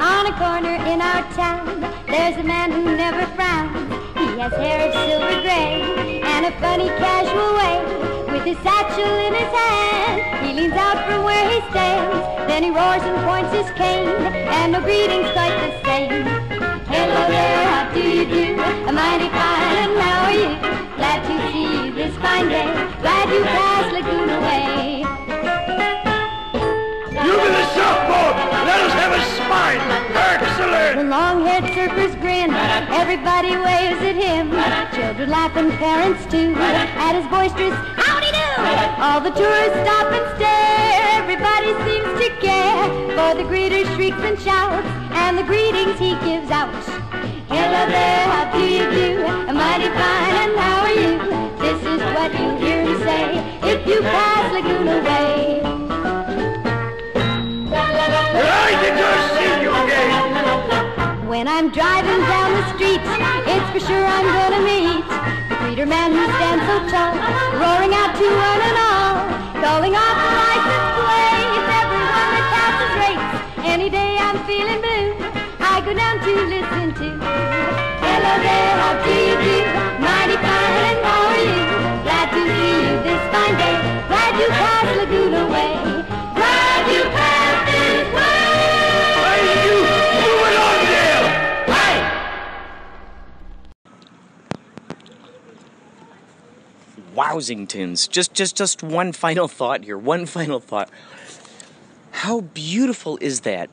On 0.00 0.26
a 0.26 0.36
corner 0.36 0.76
in 0.92 1.00
our 1.00 1.22
town, 1.32 1.80
there's 2.08 2.36
a 2.36 2.42
man 2.42 2.70
who 2.72 2.94
never 2.94 3.24
frowns. 3.34 3.91
Has 4.42 4.52
hair 4.54 4.88
of 4.88 4.92
silver 5.06 5.40
gray 5.42 6.18
and 6.20 6.46
a 6.46 6.52
funny 6.58 6.88
casual 6.98 7.54
way. 7.62 7.78
With 8.26 8.42
his 8.42 8.58
satchel 8.58 9.06
in 9.06 9.34
his 9.38 9.46
hand, 9.54 10.44
he 10.44 10.52
leans 10.52 10.74
out 10.74 10.98
from 11.06 11.22
where 11.22 11.46
he 11.48 11.60
stands. 11.70 12.50
Then 12.50 12.64
he 12.64 12.70
roars 12.70 13.06
and 13.06 13.22
points 13.22 13.54
his 13.54 13.70
cane, 13.78 14.10
and 14.10 14.72
no 14.72 14.80
greeting's 14.80 15.30
quite 15.30 15.54
the 15.62 15.70
same. 15.86 16.26
Hello 16.90 17.20
there, 17.30 17.70
how 17.70 17.94
do 17.94 18.02
you 18.02 18.24
do? 18.26 18.58
A 18.90 18.92
mighty 18.92 19.30
fine, 19.30 19.78
and 19.78 19.94
how 20.02 20.26
are 20.26 20.34
you? 20.34 20.50
Glad 20.98 21.22
to 21.22 21.34
see 21.52 21.86
you 21.86 21.92
this 21.94 22.16
fine 22.16 22.48
day. 22.48 22.66
Glad 22.98 23.30
you 23.30 23.44
passed 23.46 23.92
Laguna 23.94 24.42
Way. 24.42 25.06
You 27.14 27.30
be 27.30 27.48
the 27.62 27.66
softball. 27.78 28.34
Let 28.66 28.80
us 28.90 28.92
have 28.98 29.12
a 29.14 29.22
spine. 29.38 30.41
Excellent. 30.82 31.10
long-haired 31.10 31.64
surfers 31.74 32.20
grin. 32.20 32.50
Everybody 32.90 33.56
waves 33.56 34.02
at 34.02 34.16
him. 34.16 34.50
Children 34.92 35.30
laugh 35.30 35.56
and 35.56 35.70
parents 35.72 36.26
too. 36.26 36.54
At 36.58 37.14
his 37.14 37.26
boisterous 37.30 37.74
howdy 38.02 38.30
do. 38.34 38.48
All 39.00 39.20
the 39.20 39.30
tourists 39.30 39.78
stop 39.86 40.10
and 40.10 40.26
stare. 40.36 41.22
Everybody 41.22 41.70
seems 41.86 42.10
to 42.18 42.28
care. 42.42 42.82
For 43.14 43.30
the 43.38 43.44
greeter 43.46 43.84
shrieks 43.94 44.22
and 44.22 44.38
shouts. 44.40 44.86
And 45.12 45.38
the 45.38 45.44
greetings 45.44 45.98
he 45.98 46.16
gives 46.26 46.50
out. 46.50 46.74
Hello 47.48 47.82
there, 47.86 48.24
how 48.32 48.50
do 48.52 48.64
you 48.64 48.90
do? 48.90 49.22
Mighty 49.52 49.88
fine, 50.00 50.34
and 50.42 50.56
how 50.58 50.86
are 50.88 50.96
you? 51.02 51.18
This 51.60 51.80
is 51.92 52.00
what 52.16 52.32
you 52.32 52.48
hear 52.56 52.84
me 52.84 52.94
say 53.04 53.38
if 53.70 53.86
you 53.86 54.00
pass 54.00 54.52
Laguna 54.52 54.98
Way. 55.04 55.60
Delighted 58.32 58.94
to 58.98 59.08
see 59.36 59.62
you 59.62 59.70
again. 59.70 60.31
When 61.32 61.48
I'm 61.48 61.70
driving 61.70 62.20
down 62.28 62.52
the 62.52 62.64
street, 62.74 63.00
it's 63.00 63.68
for 63.72 63.80
sure 63.80 64.04
I'm 64.04 64.28
gonna 64.36 64.60
meet 64.68 65.00
the 65.48 65.56
greeter 65.64 65.88
man 65.88 66.12
who 66.12 66.24
stands 66.36 66.60
so 66.68 66.76
tall, 66.92 67.16
roaring 67.56 67.94
out 67.96 68.12
to 68.20 68.26
one 68.28 68.60
and 68.68 68.76
all, 68.76 69.16
calling 69.64 69.96
off 69.96 70.16
the 70.20 70.28
license 70.28 70.92
plates, 70.92 71.72
everyone 71.80 72.28
that 72.36 72.46
passes 72.52 72.92
rates. 73.00 73.32
Any 73.64 73.88
day 73.88 74.18
I'm 74.20 74.44
feeling 74.44 74.84
blue, 74.84 75.24
I 75.56 75.80
go 75.80 75.94
down 75.96 76.20
to 76.20 76.32
listen 76.52 76.92
to. 77.00 77.08
Hello 78.04 78.32
there, 78.44 78.72
how 78.76 79.00
do 79.00 79.14
you 79.16 79.36
do? 79.40 79.56
Mighty 80.04 80.36
fine, 80.36 80.84
and 80.84 81.00
how 81.00 81.32
are 81.32 81.44
you? 81.48 81.64
Glad 82.04 82.28
to 82.28 82.42
see 82.44 82.76
you 82.76 82.92
this 83.08 83.22
fine 83.32 83.56
day. 83.56 83.80
Glad 84.04 84.36
you 84.36 84.48
passed 84.52 84.81
Wowsingtons. 97.22 98.08
Just 98.08 98.34
just 98.34 98.56
just 98.56 98.82
one 98.82 99.12
final 99.12 99.48
thought 99.48 99.84
here. 99.84 99.96
One 99.96 100.26
final 100.26 100.60
thought. 100.60 100.90
How 102.10 102.40
beautiful 102.40 103.18
is 103.20 103.40
that? 103.40 103.70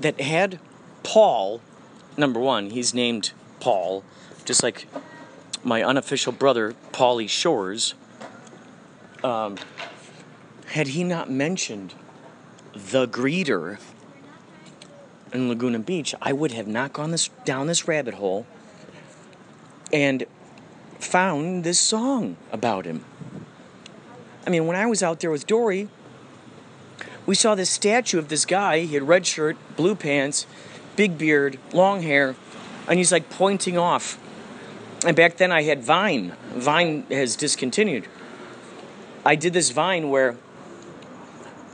That 0.00 0.20
had 0.20 0.58
Paul, 1.02 1.60
number 2.16 2.40
one, 2.40 2.70
he's 2.70 2.92
named 2.92 3.32
Paul, 3.60 4.02
just 4.44 4.62
like 4.62 4.86
my 5.62 5.82
unofficial 5.82 6.32
brother, 6.32 6.74
Pauly 6.92 7.28
Shores. 7.28 7.94
Um, 9.22 9.56
had 10.66 10.88
he 10.88 11.04
not 11.04 11.30
mentioned 11.30 11.94
the 12.74 13.06
greeter 13.06 13.78
in 15.32 15.48
Laguna 15.48 15.78
Beach, 15.78 16.14
I 16.20 16.32
would 16.32 16.52
have 16.52 16.66
not 16.66 16.92
gone 16.92 17.12
this 17.12 17.28
down 17.44 17.68
this 17.68 17.86
rabbit 17.86 18.14
hole 18.14 18.46
and 19.92 20.24
found 21.04 21.64
this 21.64 21.80
song 21.80 22.36
about 22.50 22.84
him. 22.84 23.04
I 24.46 24.50
mean, 24.50 24.66
when 24.66 24.76
I 24.76 24.86
was 24.86 25.02
out 25.02 25.20
there 25.20 25.30
with 25.30 25.46
Dory, 25.46 25.88
we 27.26 27.34
saw 27.34 27.54
this 27.54 27.70
statue 27.70 28.18
of 28.18 28.28
this 28.28 28.44
guy. 28.44 28.80
He 28.80 28.94
had 28.94 29.06
red 29.06 29.26
shirt, 29.26 29.56
blue 29.76 29.94
pants, 29.94 30.46
big 30.96 31.16
beard, 31.16 31.58
long 31.72 32.02
hair, 32.02 32.34
and 32.88 32.98
he's 32.98 33.12
like 33.12 33.30
pointing 33.30 33.78
off. 33.78 34.18
And 35.04 35.16
back 35.16 35.36
then 35.36 35.52
I 35.52 35.62
had 35.62 35.82
Vine. 35.82 36.34
Vine 36.54 37.06
has 37.10 37.36
discontinued. 37.36 38.08
I 39.24 39.36
did 39.36 39.52
this 39.52 39.70
Vine 39.70 40.10
where 40.10 40.36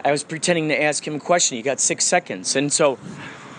I 0.05 0.11
was 0.11 0.23
pretending 0.23 0.69
to 0.69 0.83
ask 0.83 1.07
him 1.07 1.15
a 1.15 1.21
question. 1.21 1.57
He 1.57 1.63
got 1.63 1.81
six 1.81 2.05
seconds. 2.05 2.57
And 2.57 2.73
so 2.73 2.99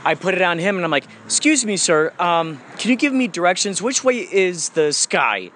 I 0.05 0.15
put 0.15 0.33
it 0.33 0.41
on 0.41 0.59
him 0.59 0.75
and 0.75 0.85
I'm 0.85 0.91
like, 0.91 1.05
Excuse 1.25 1.65
me, 1.65 1.77
sir, 1.77 2.13
um, 2.19 2.61
can 2.77 2.91
you 2.91 2.95
give 2.95 3.13
me 3.13 3.27
directions? 3.27 3.81
Which 3.81 4.03
way 4.03 4.17
is 4.17 4.69
the 4.69 4.93
sky? 4.93 5.51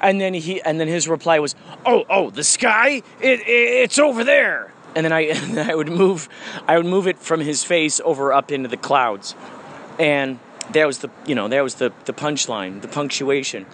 And 0.00 0.20
then 0.20 0.34
he 0.34 0.62
and 0.62 0.78
then 0.78 0.88
his 0.88 1.08
reply 1.08 1.38
was, 1.38 1.54
"Oh, 1.84 2.04
oh, 2.08 2.30
the 2.30 2.44
sky? 2.44 3.02
It, 3.20 3.40
it 3.40 3.46
it's 3.46 3.98
over 3.98 4.24
there." 4.24 4.72
And 4.94 5.04
then 5.04 5.12
I 5.12 5.20
and 5.28 5.56
then 5.56 5.70
I 5.70 5.74
would 5.74 5.88
move 5.88 6.28
I 6.66 6.76
would 6.76 6.86
move 6.86 7.06
it 7.06 7.18
from 7.18 7.40
his 7.40 7.64
face 7.64 8.00
over 8.04 8.32
up 8.32 8.52
into 8.52 8.68
the 8.68 8.76
clouds. 8.76 9.34
And 9.98 10.38
that 10.72 10.86
was 10.86 10.98
the, 10.98 11.10
you 11.26 11.34
know, 11.34 11.48
that 11.48 11.62
was 11.62 11.76
the 11.76 11.92
the 12.04 12.12
punchline, 12.12 12.82
the 12.82 12.88
punctuation. 12.88 13.66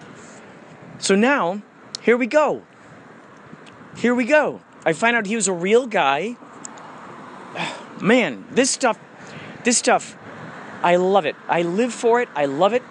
So 0.99 1.15
now, 1.15 1.61
here 2.01 2.17
we 2.17 2.27
go. 2.27 2.63
Here 3.97 4.15
we 4.15 4.25
go. 4.25 4.61
I 4.85 4.93
find 4.93 5.15
out 5.15 5.25
he 5.25 5.35
was 5.35 5.47
a 5.47 5.53
real 5.53 5.87
guy. 5.87 6.37
Man, 8.01 8.45
this 8.51 8.71
stuff 8.71 8.99
this 9.63 9.77
stuff 9.77 10.17
I 10.83 10.97
love 10.97 11.25
it. 11.25 11.35
I 11.47 11.63
live 11.63 11.93
for 11.93 12.21
it. 12.21 12.29
I 12.35 12.45
love 12.45 12.73
it. 12.73 12.83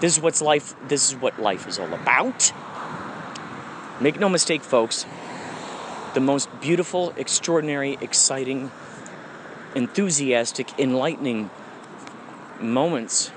This 0.00 0.16
is 0.16 0.22
what's 0.22 0.40
life 0.40 0.74
this 0.88 1.10
is 1.10 1.16
what 1.16 1.38
life 1.38 1.68
is 1.68 1.78
all 1.78 1.92
about. 1.92 2.52
Make 4.00 4.20
no 4.20 4.28
mistake, 4.28 4.62
folks. 4.62 5.06
The 6.12 6.20
most 6.20 6.48
beautiful, 6.60 7.14
extraordinary, 7.16 7.96
exciting, 8.00 8.70
enthusiastic, 9.74 10.78
enlightening 10.78 11.50
moments 12.60 13.30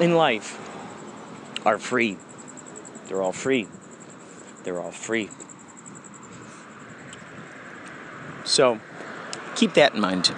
in 0.00 0.14
life 0.14 0.58
are 1.64 1.78
free. 1.78 2.16
They're 3.06 3.22
all 3.22 3.32
free. 3.32 3.68
They're 4.64 4.80
all 4.80 4.90
free. 4.90 5.30
So, 8.44 8.80
keep 9.54 9.74
that 9.74 9.94
in 9.94 10.00
mind. 10.00 10.32